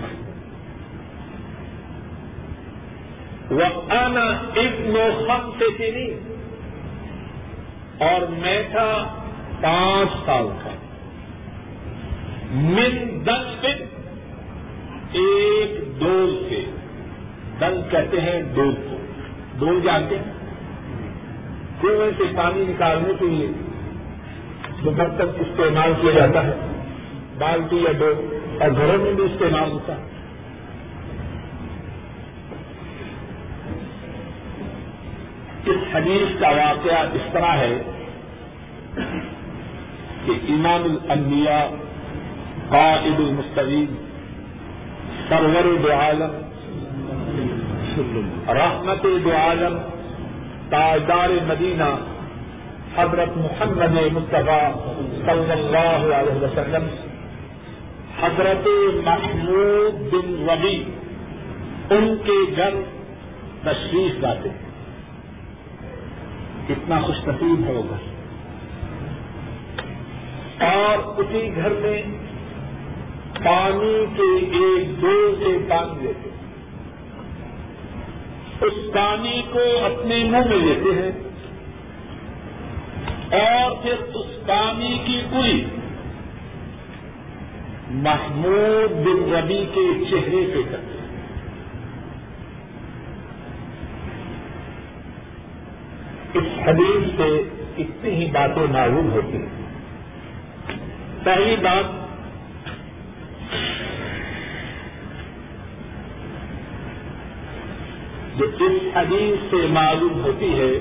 [3.51, 4.95] وہ انا ابن
[5.27, 6.28] خم سے چینی
[7.99, 9.21] اور میں تھا
[9.61, 10.71] پانچ سال کا۔
[12.51, 13.85] من دل دن
[15.13, 16.65] ایک ڈول سے
[17.61, 18.97] دل کہتے ہیں ڈول کو
[19.59, 20.33] ڈول جانتے ہیں۔
[21.81, 23.49] کنویں سے پانی نکالنے کے لیے
[24.83, 26.53] جو برتن استعمال کیا جاتا ہے۔
[27.39, 30.18] بالٹی یا ڈول اور گھروں میں بھی استعمال ہوتا ہے۔
[35.69, 37.79] اس حدیث کا واقعہ اس طرح ہے
[40.27, 41.63] کہ امام الانبیاء
[42.71, 43.95] قائد المستقیم،
[45.29, 46.37] سرور دو عالم،
[48.59, 49.79] رحمت دو عالم،
[50.71, 51.91] تاجدار مدینہ،
[52.97, 54.63] حضرت محمد مصطفیٰ
[55.25, 56.87] صلی اللہ علیہ وسلم،
[58.21, 58.69] حضرت
[59.05, 60.79] محمود بن ربی
[61.91, 62.81] ان کے گھر
[63.63, 64.49] تشریف لاتے
[66.69, 68.19] کتنا خوش نصیب ہے وہ گھر۔
[70.65, 72.03] اور اسی گھر میں
[73.45, 76.31] پانی کے ایک دو سے پانی لیتے
[78.61, 81.29] اس پانی کو اپنے منہ میں لیتے ہیں۔
[83.43, 85.65] اور پھر اس پانی کی پوری
[87.91, 90.99] محمود بن ربی کے چہرے پہ کرتے ہیں
[96.35, 97.43] اس حدیث سے
[97.79, 99.49] اتنی ہی باتیں معلوم ہوتی ہیں۔
[101.25, 101.85] پہلی بات،
[108.39, 110.73] جو اس حدیث سے معلوم ہوتی ہے،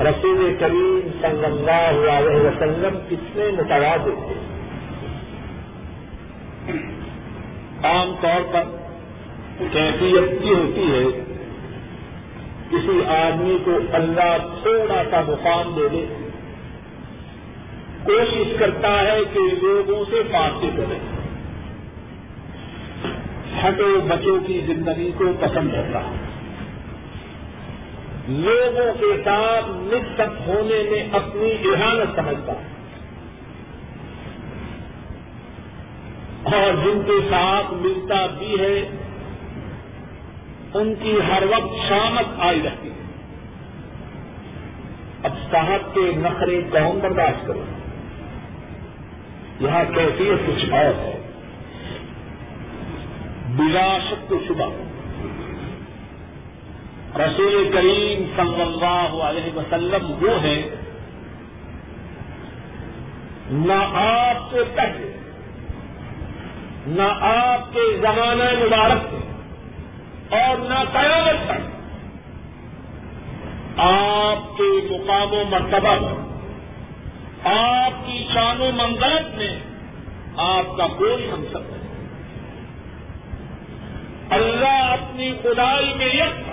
[0.00, 4.34] رسول کریم صلی اللہ علیہ وسلم کتنے متوازے تھے۔
[7.82, 8.62] عام طور پر
[9.58, 11.29] کیفیت کی ہوتی ہے
[12.70, 16.06] کسی آدمی کو اللہ تھوڑا سا مقام دے دے۔
[18.04, 20.98] کوشش کرتا ہے کہ لوگوں سے باتیں کرے۔
[23.62, 26.14] ہٹو بچوں کی زندگی کو پسند کرتا ہے۔
[28.28, 32.70] لوگوں کے ساتھ نسبت ہونے میں اپنی احانت سمجھتا ہے۔
[36.44, 38.88] اور جن کے ساتھ ملتا بھی ہے
[40.74, 42.94] ان کی ہر وقت شامت آئی رہتی ہے۔
[45.22, 47.64] اب صاحب کے نخرے کون برداشت کرو؟
[49.60, 51.20] یہاں کیفیت کچھ اور ہے۔
[53.56, 54.70] بلا شک شبہ۔
[57.20, 60.70] رسول کریم صلی اللہ علیہ وسلم وہ ہے
[63.50, 65.16] نہ آپ سے پہلے
[66.86, 69.29] نہ آپ کے زمانہ مبارک۔ میں
[70.30, 71.80] اور نہ قیامت تک۔
[73.80, 76.20] آپ کے مقام و مرتبہ
[77.44, 79.58] آپ کی شان و منزلت میں
[80.36, 81.80] آپ کا کوئی منصب نہیں
[84.30, 86.50] اللہ اپنی خدائی میں یک۔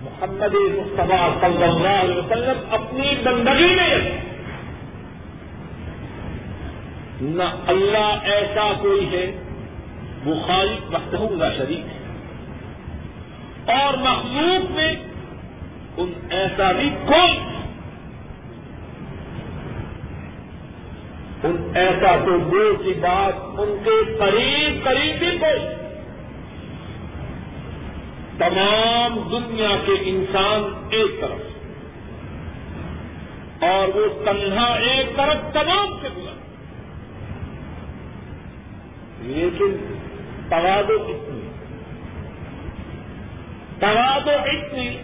[0.00, 4.12] محمد مصطفیٰ صلی اللہ علیہ وسلم اپنی بندگی میں یک۔
[7.22, 9.36] نہ اللہ ایسا کوئی ہے
[10.24, 12.03] وہ خالق وقت کا شریک ہے۔
[13.72, 14.94] اور مخلوق میں
[15.96, 17.38] ان ایسا بھی کوئی
[21.44, 25.64] ان ایسا تو دور کی بات ان کے قریب قریب بھی کوئی
[28.38, 31.52] تمام دنیا کے انسان ایک طرف
[33.64, 36.32] اور وہ تنہا ایک طرف تمام سے بلا
[39.20, 39.76] لیکن
[40.48, 40.98] توادو
[43.80, 44.98] اتنی اتنی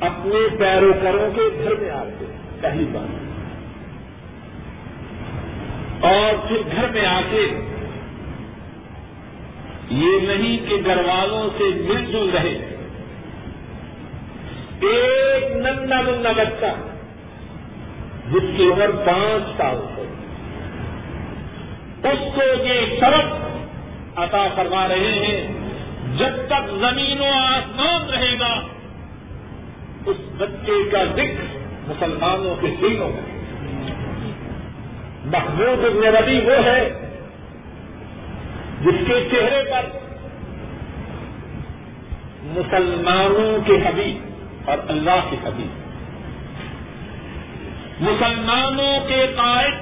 [0.00, 2.24] اپنے پیروکروں کے گھر میں آتے
[2.60, 3.30] پہلی بات۔
[6.04, 7.42] اور پھر گھر میں آ کے،
[9.90, 12.76] یہ نہیں کہ گھر والوں سے مل جل رہے۔
[14.80, 16.74] ایک نندا نندا بچہ،
[18.32, 20.04] جس کی عمر پانچ سال ہو
[22.04, 23.34] اس کو یہ سبق
[24.18, 25.59] عطا فرما رہے ہیں۔
[26.16, 28.60] جب تک زمین و آسمان رہے گا،
[30.06, 31.58] اس بچے کا ذکر
[31.88, 33.40] مسلمانوں کے دلوں میں۔
[35.24, 36.90] محمود ابن ربی وہ ہے
[38.80, 39.86] جس کے چہرے پر
[42.42, 45.80] مسلمانوں کے حبیب اور اللہ کے حبیب۔
[48.00, 49.74] مسلمانوں کے قائد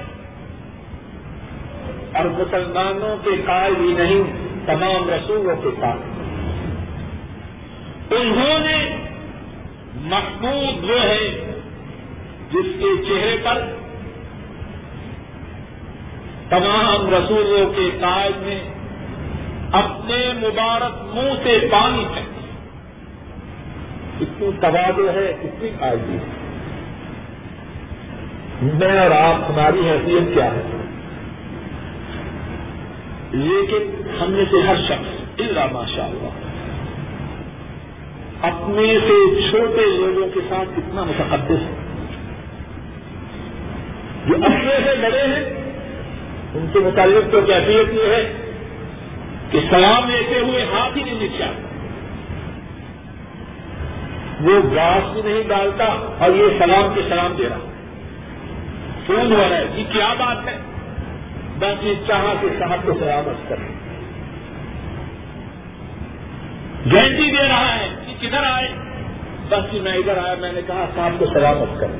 [2.15, 4.23] اور مسلمانوں کے قائد ہی نہیں،
[4.65, 6.08] تمام رسولوں کے قائد۔
[8.11, 9.07] انہوں نے
[9.95, 11.29] محمود وہ ہے
[12.51, 13.61] جس کے چہرے پر
[16.49, 18.59] تمام رسولوں کے قائد میں
[19.71, 22.23] اپنے مبارک منہ سے پانی ہے
[24.21, 26.39] اتنی تبادل ہے، اتنی قائدی ہے
[28.61, 30.61] میں اور آپ، ہماری حیثیت کیا ہے؟
[33.31, 36.48] لیکن ہم نے سے ہر شخص اللہ ماشاء اللہ
[38.41, 41.85] اپنے سے چھوٹے لوگوں کے ساتھ کتنا متقدس ہے۔
[44.27, 45.73] جو اپنے سے بڑے ہیں،
[46.53, 48.33] ان کے متعلق تو کیفیت یہ ہے
[49.51, 51.43] کہ سلام لیتے ہوئے ہاتھ ہی نہیں نیچے
[54.41, 55.83] وہ گاس بھی نہیں ڈالتا
[56.17, 57.57] اور یہ سلام کے سلام دے رہا۔
[59.05, 60.57] فون ہو رہا ہے۔ یہ کیا بات ہے؟
[61.59, 63.67] بس یہ چاہ کے صاحب کو سلامت کریں
[66.91, 67.88] گینٹی دے رہا ہے۔
[68.21, 68.67] کدھر آئے؟
[69.49, 71.99] بس جی میں ادھر آیا، میں نے کہا، صاحب کو سلامت کریں۔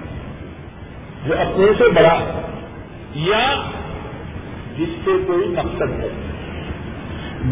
[1.26, 2.41] جو اپنے سے بڑا
[3.15, 3.55] یا
[4.78, 6.07] جس سے کوئی مقصد ہے۔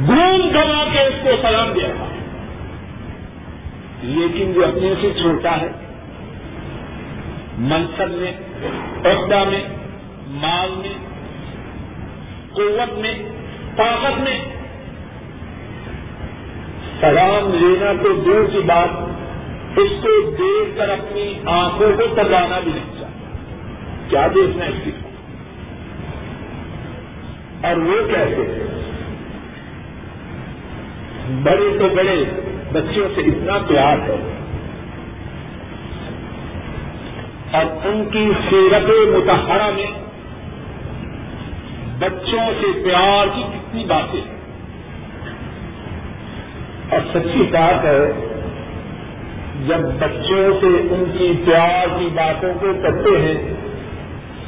[0.07, 2.17] گون گوا کے اس کو سلام دے رہا ہے
[4.03, 5.67] لیکن جو اپنے سے چھوٹا ہے،
[7.57, 8.31] منصب میں
[9.05, 9.63] عہدہ میں،
[10.27, 10.93] مال میں،
[12.53, 13.13] قوت میں،
[13.75, 14.56] طاقت میں
[17.01, 18.89] سلام لینا تو دور کی بات،
[19.79, 23.37] اس کو دیکھ کر اپنی آنکھوں کو تبانا بھی نہیں چاہتا۔
[24.09, 24.91] کیا دیکھنا اس کی؟
[27.63, 28.63] اور وہ کیسے
[31.43, 32.23] بڑے تو بڑے
[32.73, 34.33] بچوں سے اتنا پیار ہے۔
[37.51, 39.91] اور ان کی سیرت متحرہ میں
[41.99, 44.36] بچوں سے پیار کی کتنی باتیں
[46.89, 48.11] اور سچی بات ہے،
[49.67, 53.53] جب بچوں سے ان کی پیار کی باتوں کو کرتے ہیں،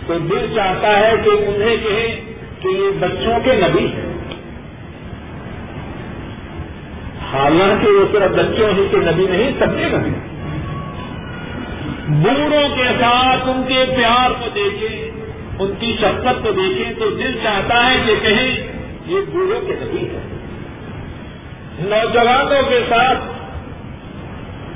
[0.08, 2.22] تو دل چاہتا ہے کہ انہیں کہیں
[2.62, 4.10] کہ یہ بچوں کے نبی ہیں۔
[7.32, 10.12] حالانکہ وہ صرف بچوں ہی کے نبی نہیں، سب کے نبی
[12.08, 15.12] بوڑھوں کے ساتھ ان کے پیار کو دیکھیں،
[15.60, 18.68] ان کی شفقت کو دیکھیں، تو دل چاہتا ہے کہ کہیں
[19.06, 20.39] یہ بوڑھوں کے نبی ہیں۔
[21.82, 23.20] نوجوانوں کے ساتھ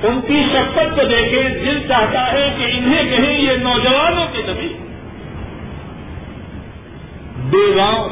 [0.06, 4.74] ان کی شفقت کو دیکھیں، دل چاہتا ہے کہ انہیں کہیں یہ نوجوانوں کے نبی۔
[7.50, 8.10] بیواؤں،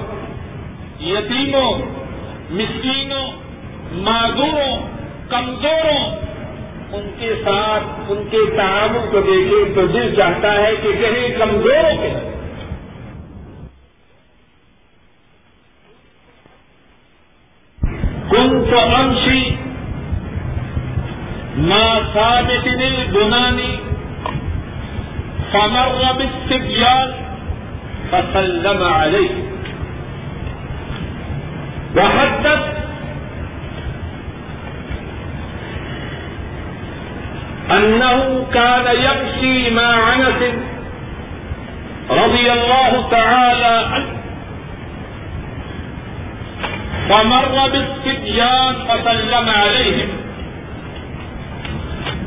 [1.01, 1.79] یتیموں،
[2.49, 3.41] مسکینوں
[3.93, 4.87] معذوروں
[5.29, 6.15] کمزوروں،
[6.93, 11.97] ان کے ساتھ، ان کے تعاون کو دیکھیں تو دل چاہتا ہے کہ کہیں کمزوروں
[12.01, 12.40] کے کن
[18.49, 19.43] تو انشی
[21.69, 22.67] ماں ثابت
[23.13, 23.73] بنانی
[25.53, 27.09] فمر بالسبيان
[28.11, 29.31] فسلم عليه
[31.95, 32.63] وحدث
[37.77, 40.41] أنه كان يمشي مع أنس
[42.09, 44.20] رضي الله تعالى عنه
[47.11, 50.09] فمر بالصبيان فسلم عليهم.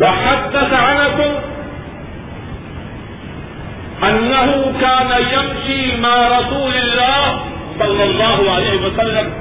[0.01, 1.18] وحدث عنس
[4.03, 7.41] أنه كان يمشي مع رسول الله
[7.78, 9.32] صلى الله عليه وسلم.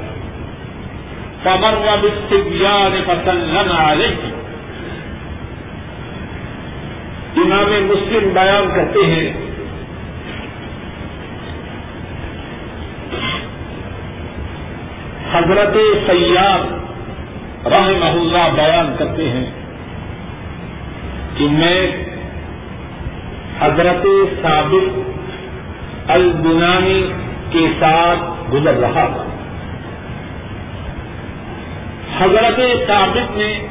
[1.45, 4.31] فمر بالصبيان فسلم عليهم.
[7.37, 9.42] امام مسلم بیان کرتے ہیں
[15.33, 15.77] حضرت
[16.07, 16.83] سیاد
[17.65, 19.45] رحمہ اللہ بیان کرتے ہیں
[21.37, 21.87] کہ میں
[23.59, 24.05] حضرت
[24.41, 24.99] ثابت
[26.11, 27.11] البنانی
[27.51, 29.25] کے ساتھ گزر رہا تھا۔
[32.17, 33.67] حضرت ثابت نے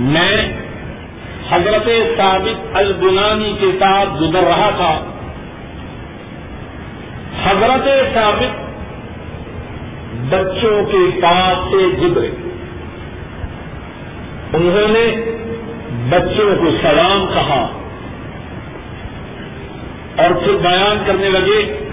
[0.00, 0.52] میں
[1.50, 5.13] حضرت ثابت البنانی کے ساتھ گزر رہا تھا۔
[7.64, 8.64] حضرت ثابت
[10.34, 12.30] بچوں کے پاس سے گزرے۔
[14.52, 15.34] انہوں نے
[16.08, 17.68] بچوں کو سلام کہا
[20.16, 21.84] اور پھر بیان کرنے لگے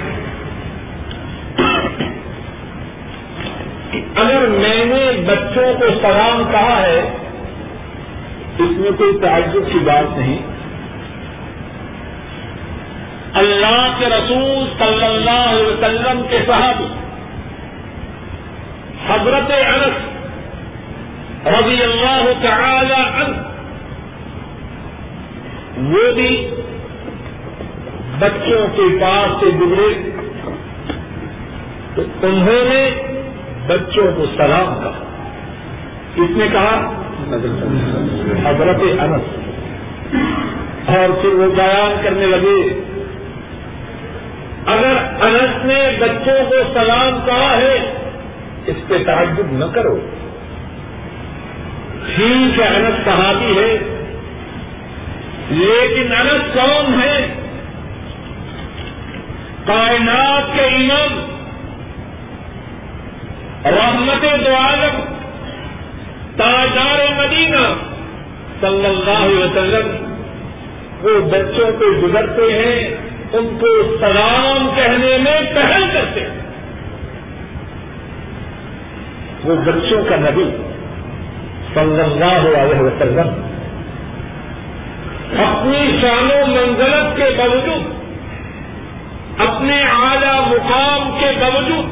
[4.16, 7.00] اگر میں نے بچوں کو سلام کہا ہے،
[8.60, 10.51] اس میں کوئی تعجب کی بات نہیں۔
[13.42, 16.84] اللہ کے رسول صلی اللہ علیہ وسلم کے صاحب
[19.08, 20.12] حضرت انس
[21.48, 23.38] رضی اللہ تعالی عنہ،
[25.78, 26.50] وہ بھی
[28.20, 30.12] بچوں کے پاس سے گزرے۔
[31.96, 32.92] تو انہوں نے
[33.68, 34.92] بچوں کو سلام کہا۔
[36.16, 37.04] کس نے کہا؟
[38.50, 39.24] حضرت انس۔
[40.90, 42.91] اور پھر وہ بیان کرنے لگے۔
[44.66, 44.98] اگر
[45.28, 47.94] انس نے بچوں کو سلام کہا ہے،
[48.66, 50.00] اس پہ تعجب نہ کرو۔
[52.16, 53.78] ٹھیک ہے، انس صحابی ہے،
[55.50, 57.34] لیکن انس کون ہے؟
[59.66, 61.26] کائنات کے امام،
[63.66, 65.02] رحمت دو عالم
[66.38, 67.74] تاجار مدینہ،
[68.62, 70.14] صلی اللہ علیہ وسلم،
[71.02, 76.42] وہ بچوں کو گزرتے ہیں۔ ان کو سلام کہنے میں پہل کرتے ہیں۔
[79.44, 80.44] وہ بچوں کا نبی
[81.74, 83.28] صلی اللہ علیہ وسلم
[85.44, 87.82] اپنی شان و منزلت کے باوجود،
[89.42, 91.86] اپنے اعلی مقام کے باوجود،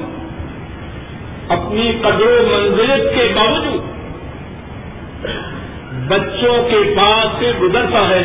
[1.52, 3.82] اپنی قدر و منزلت کے باوجود
[6.08, 8.24] بچوں کے پاس سے گزرتا ہے۔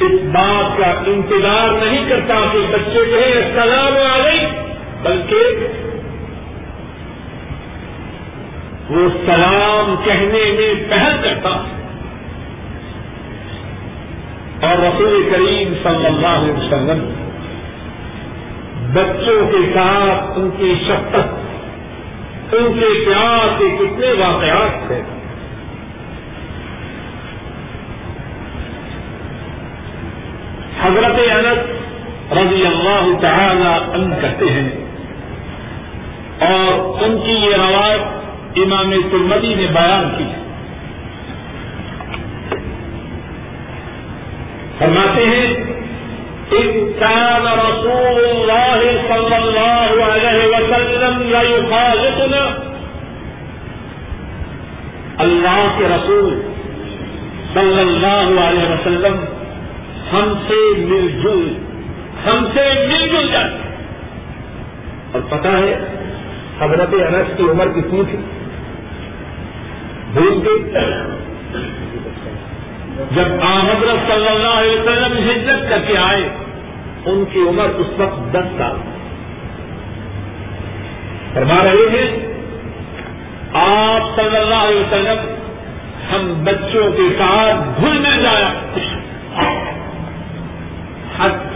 [0.00, 4.54] اس بات کا انتظار نہیں کرتا کہ بچے کہیں السلام علیکم،
[5.02, 5.66] بلکہ
[8.90, 11.50] وہ سلام کہنے میں پہل کرتا
[14.60, 17.10] اور رسول کریم صلی اللہ علیہ وسلم
[18.92, 25.02] بچوں کے ساتھ ان کی شفقت، ان کے پیار کے کتنے واقعات تھے۔
[30.86, 31.58] حضرت انس
[32.32, 34.70] رضی اللہ تعالی ان کہتے ہیں۔
[36.40, 38.00] اور ان کی یہ روایت
[38.56, 40.24] امام ترمدی نے بیان کی
[44.78, 45.76] فرماتے ہیں
[47.00, 52.44] كان رسول الله صلى الله عليه وسلم ليخالطنا
[55.18, 56.40] اللہ کے رسول
[57.54, 59.35] صلی اللہ علیہ وسلم
[60.12, 61.58] ہم سے مل جل،
[62.26, 63.84] ہم سے مل جل جاتے
[65.12, 65.78] اور پتا ہے،
[66.60, 68.18] حضرت انس کی عمر کتنی تھی؟
[70.12, 70.62] بھول گئی
[73.14, 76.28] جب حضرت صلی اللہ علیہ وسلم ہجرت کر کے آئے،
[77.06, 78.76] ان کی عمر اس وقت دس سال۔
[81.34, 82.32] فرما رہے ہیں،
[83.54, 85.34] آپ صلی اللہ علیہ وسلم
[86.14, 88.52] ہم بچوں کے ساتھ گھلنے جایا۔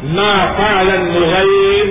[0.04, 1.86] ما فعل المغير؟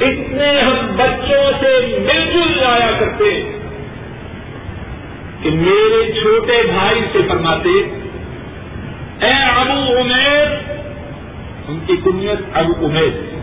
[0.00, 3.42] اتنے ہم بچوں سے مل جل جایا کرتے
[5.42, 7.70] کہ میرے چھوٹے بھائی سے فرماتے،
[9.20, 10.46] اے ابو عمیر،
[11.68, 13.36] ان کی کنیت ابو عمیر۔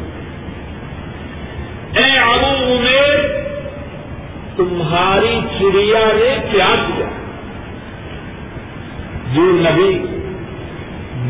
[1.93, 3.43] اے ابو عمیر
[4.56, 7.06] تمہاری چڑیا نے کیا کیا؟
[9.34, 10.06] جو نبی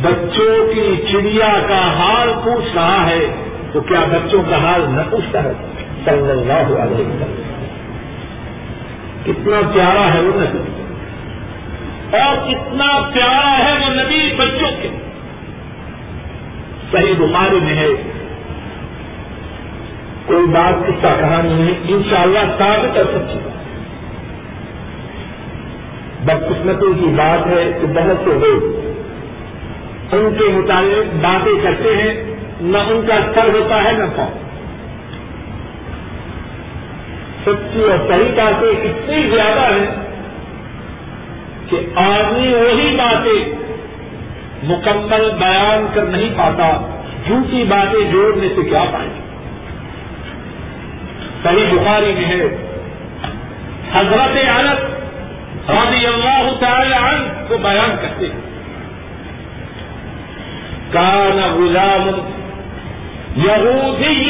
[0.01, 5.43] بچوں کی چڑیا کا حال پوچھ رہا ہے، تو کیا بچوں کا حال نہ پوچھتا
[5.43, 5.53] ہے؟
[6.05, 7.43] صلی اللہ علیہ وسلم۔
[9.23, 10.83] کتنا پیارا ہے وہ نبی۔
[12.17, 14.89] اور کتنا پیارا ہے وہ نبی بچوں کے۔
[16.91, 18.12] صحیح بخاری میں ہے۔
[20.25, 23.39] کوئی بات اس کا کہانی نہیں ہے ان شاء اللہ ثابت کر سکتی
[26.23, 28.83] بدقسمتی کی بات ہے کہ بہت سے لوگ
[30.15, 34.43] ان کے متعلق باتیں کرتے ہیں، نہ ان کا سر ہوتا ہے، نہ پاؤں۔
[37.45, 39.95] سچی اور صحیح باتیں اتنی زیادہ ہیں
[41.69, 43.55] کہ آدمی وہی باتیں
[44.63, 46.95] مکمل بیان کر نہیں پاتا۔
[47.27, 49.32] جھوٹی باتیں جوڑنے سے کیا پائیں گے
[51.43, 52.67] صحیح بخاری میں ہے۔
[53.93, 54.93] حضرت عالت
[55.71, 58.41] رضی اللہ تعالی عنہ کو بیان کرتے ہیں۔
[60.91, 62.09] کان غلام
[63.35, 64.29] یہودی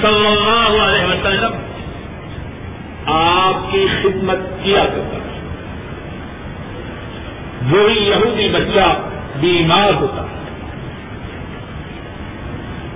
[0.01, 1.51] صلی اللہ علیہ وسلم
[3.05, 5.27] آپ کی خدمت کیا کرتا ہے
[7.71, 8.99] وہی یہودی بچہ
[9.39, 10.37] بیمار ہوتا ہے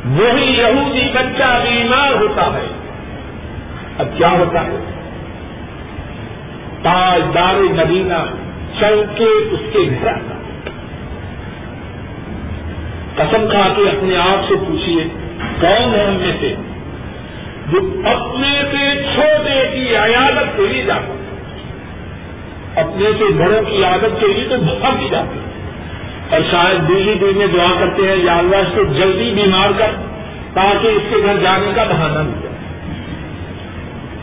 [0.06, 2.68] وہی یہودی بچہ بیمار ہوتا ہے۔
[3.97, 4.76] اب کیا ہوتا ہے؟
[6.82, 8.26] تاجدار نبینا
[8.80, 10.13] چل کے اس کے گھر
[13.15, 15.03] قسم کھا کے اپنے آپ سے پوچھیے
[15.61, 16.55] کون ہے ان میں سے؟
[17.72, 21.15] جو اپنے سے چھوٹے کی عیادت کے لیے جاتا
[22.82, 25.39] اپنے سے بڑوں کی عادت کے لیے تو بہت ہی جاتے
[26.30, 29.91] اور شاید دوسری دن میں دعا کرتے ہیں، یا اللہ اس کو جلدی بیمار کر
[30.53, 32.55] تاکہ اس کے گھر جانے کا بہانہ مل جائے۔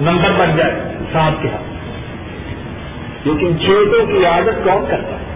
[0.01, 0.83] نمبر بن جائے
[1.13, 1.68] صاحب کے ہاتھ۔
[3.25, 5.29] لیکن چھوٹوں کی عادت کون کرتا ہے؟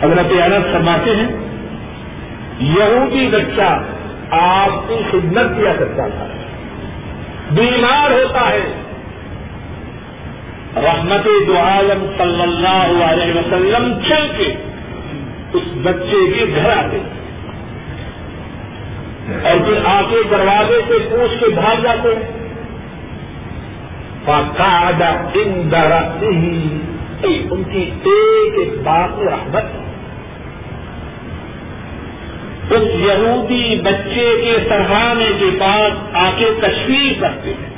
[0.00, 1.28] حضرت انس فرماتے ہیں،
[2.58, 3.82] یہودی بچہ
[4.30, 6.26] آپ کی خدمت کیا کرتا تھا؟
[7.50, 8.82] بیمار ہوتا ہے۔
[10.76, 14.54] رحمت دو عالم صلی اللہ علیہ وسلم چل کے
[15.52, 16.98] اس بچے کے گھر آتے۔
[19.48, 22.35] اور پھر آ کے دروازے سے پوچھ کے بھاگ جاتے ہیں۔
[27.50, 29.64] ان کی ایک ایک بات میں رحمت
[32.70, 37.76] اس یہودی بچے کے سرحانے کے پاس آ کے تشویش کرتے ہیں.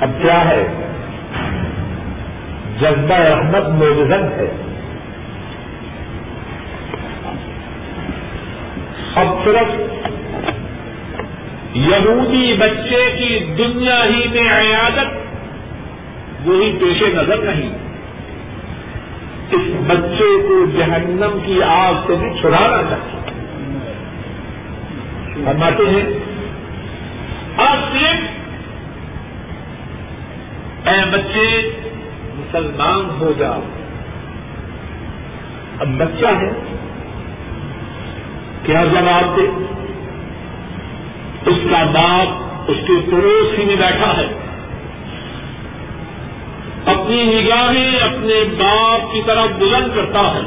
[0.00, 0.68] اب کیا ہے؟
[2.80, 4.56] جذبہ رحمت موزن ہے.
[9.14, 10.01] اب صرف
[11.74, 15.16] یہودی بچے کی دنیا ہی میں عیادت،
[16.46, 17.78] وہی پیش نظر نہیں۔
[19.50, 23.32] اس بچے کو جہنم کی آگ سے بھی چھڑانا چاہیے۔
[25.44, 26.04] فرماتے ہیں،
[27.56, 28.20] آپ صرف
[30.88, 31.70] اے بچے،
[32.34, 33.60] مسلمان ہو جاؤ۔
[35.80, 36.76] اب بچہ ہے،
[38.62, 39.71] کیا جواب دے؟
[41.46, 42.28] اس کا باپ
[42.68, 44.26] اس کے پڑوس ہی میں بیٹھا ہے۔
[46.86, 50.40] اپنی نگاہیں اپنے باپ کی طرف بلند کرتا ہے۔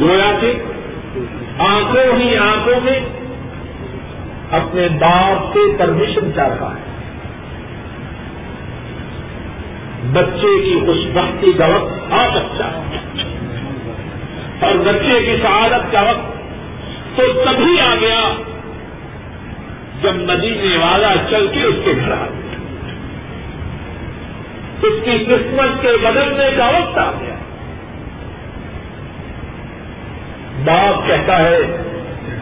[0.00, 0.52] گویا کہ
[1.58, 3.00] آنکھوں ہی آنکھوں میں
[4.50, 6.92] اپنے باپ سے پرمیشن چاہتا ہے۔
[10.12, 12.96] بچے کی خوش بختی کا وقت آ سکتا ہے۔
[14.60, 16.38] اور بچے کی سعادت کا وقت
[17.16, 18.51] تو تبھی آ گیا۔
[20.02, 22.56] جب مدینے والا چل کے اس کے گھر آ گیا۔
[24.82, 27.34] اس کی قسمت کے بدلنے کا وقت آ گیا۔
[30.64, 31.58] باپ کہتا ہے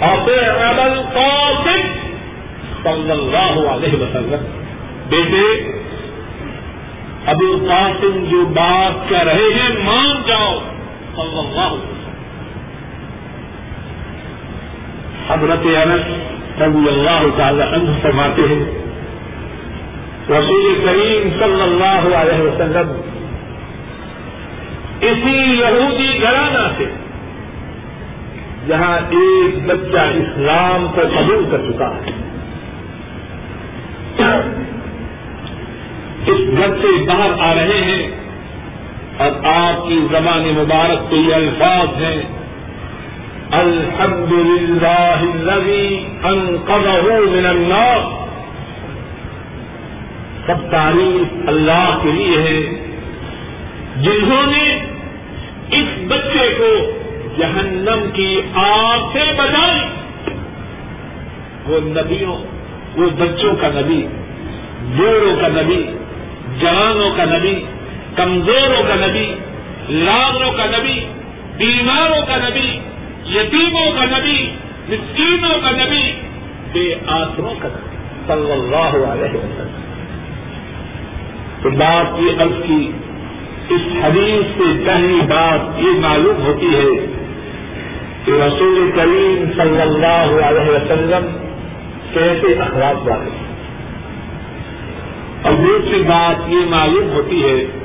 [0.01, 1.81] عمل قاسم
[2.83, 4.63] صلی اللہ علیہ وسلم۔
[5.09, 5.73] بیٹے،
[7.27, 10.59] ابو قاسم جو بات کہہ رہے ہیں، مان جاؤ۔
[11.17, 12.11] صلی اللہ علیہ وسلم۔
[15.29, 16.30] حضرت انس
[16.61, 18.81] رضی اللہ تعالی عنہ فرماتے ہیں۔
[20.31, 23.01] رسول کریم صلی اللہ علیہ وسلم
[25.01, 26.85] اسی یہودی گھرانہ سے
[28.67, 32.11] جہاں ایک بچہ اسلام کو قبول کر چکا ہے۔
[36.27, 38.11] اس گھر سے باہر آ رہے ہیں
[39.17, 42.39] اور آپ کی زبان مبارک کے یہ الفاظ ہیں۔
[43.53, 45.22] الحمد للہ
[47.32, 48.26] من النار۔
[50.46, 52.61] سب تعریف اللہ کے لیے ہے۔
[53.96, 54.86] جنہوں نے
[55.70, 57.01] اس بچے کو
[57.38, 59.80] جہنم کی آگ سے بچائی۔
[61.66, 62.36] وہ نبیوں،
[62.96, 64.07] وہ بچوں کا نبی
[64.82, 65.84] بوڑھوں کا نبی،
[66.61, 67.64] جوانوں کا نبی،
[68.16, 69.34] کمزوروں کا نبی
[69.88, 71.01] لاغروں کا نبی،
[71.57, 72.78] بیماروں کا نبی
[73.31, 74.51] یتیموں کا نبی،
[74.89, 76.12] مسکینوں کا نبی،
[76.72, 79.81] بے آسروں کا نبی، صلی اللہ علیہ وسلم۔
[81.62, 82.91] تو بات یہ عرض کی،
[83.68, 87.07] اس حدیث سے پہلی بات یہ معلوم ہوتی ہے
[88.24, 91.26] کہ رسول کریم صلی اللہ علیہ وسلم
[92.12, 93.31] کیسے اخلاق والے
[95.43, 97.80] اور دوسری بات یہ معلوم ہوتی ہے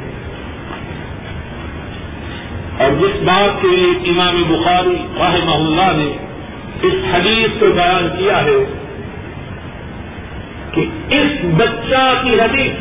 [2.86, 6.12] اور جس بات کے لیے امام بخاری رحمہ اللہ نے
[6.82, 8.58] اس حدیث کو بیان کیا ہے
[10.72, 12.72] کہ اس بچہ کی حدیث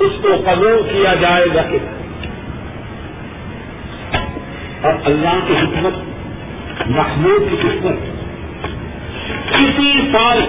[0.00, 1.78] اس کو قبول کیا جائے گا کہ
[4.82, 5.94] اور اللہ کی حکمت،
[6.86, 7.94] محمود کی قسمت
[9.52, 10.40] کسی سال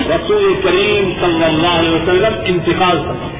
[0.00, 3.35] رسول کریم صلی اللہ علیہ وسلم انتقال کرتا۔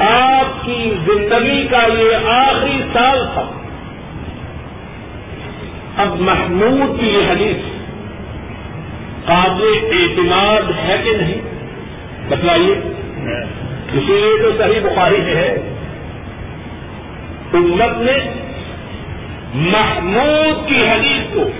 [0.00, 3.50] آپ کی زندگی کا یہ آخری سال تھا
[5.96, 7.56] اب محمود کی یہ حدیث
[9.26, 11.40] قابل اعتماد ہے کہ نہیں؟
[12.28, 12.74] بتلائیے۔
[13.92, 15.74] اسی لیے تو صحیح بخاری میں ہے۔
[17.54, 18.30] امت نے
[19.54, 21.50] محمود کی حدیث کو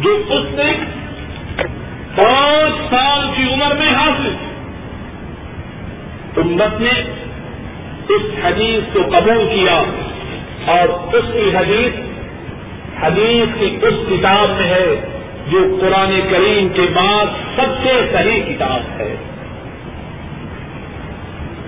[0.00, 0.72] جو اس نے
[2.16, 4.34] پانچ سال کی عمر میں حاصل
[6.36, 7.00] امت نے
[8.08, 9.82] اس حدیث کو قبول کیا
[10.66, 12.00] اور اس کی حدیث
[13.04, 15.00] حدیث کی اس کتاب میں ہے
[15.50, 17.26] جو قرآن کریم کے بعد
[17.56, 19.16] سب سے صحیح کتاب ہے۔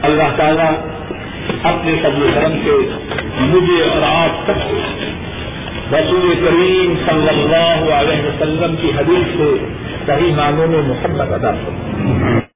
[0.03, 0.73] اللہ تعالیٰ
[1.63, 2.71] اپنے قبل کرم سے
[3.41, 4.77] مجھے اور آپ سب کو
[5.97, 9.67] رسول کریم صلی اللہ علیہ وسلم کی حدیث سے
[10.07, 12.41] صحیح معنوں میں محبت ادا کروں